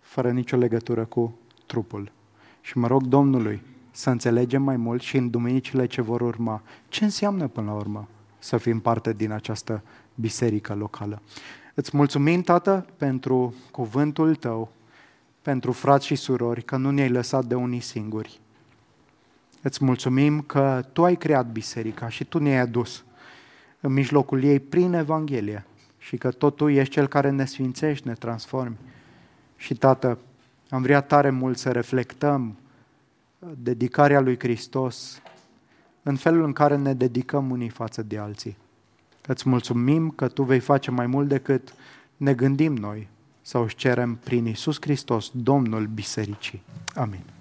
[0.01, 2.13] fără nicio legătură cu trupul.
[2.61, 7.05] Și mă rog Domnului să înțelegem mai mult și în duminicile ce vor urma ce
[7.05, 8.09] înseamnă până la urmă
[8.39, 9.83] să fim parte din această
[10.15, 11.23] biserică locală.
[11.75, 14.73] Îți mulțumim, Tată, pentru cuvântul Tău,
[15.45, 18.41] pentru frați și surori, că nu ne-ai lăsat de unii singuri.
[19.63, 23.05] Îți mulțumim că Tu ai creat biserica și Tu ne-ai adus
[23.81, 25.67] în mijlocul ei prin Evanghelie
[25.99, 28.77] și că tot Tu ești Cel care ne sfințești, ne transformi.
[29.57, 30.19] Și, Tată,
[30.69, 32.57] am vrea tare mult să reflectăm
[33.59, 35.23] dedicarea lui Hristos
[36.03, 38.57] în felul în care ne dedicăm unii față de alții.
[39.27, 41.75] Îți mulțumim că Tu vei face mai mult decât
[42.17, 43.09] ne gândim noi
[43.47, 46.63] sau își cerem prin Isus Hristos, Domnul Bisericii.
[46.95, 47.34] Amin.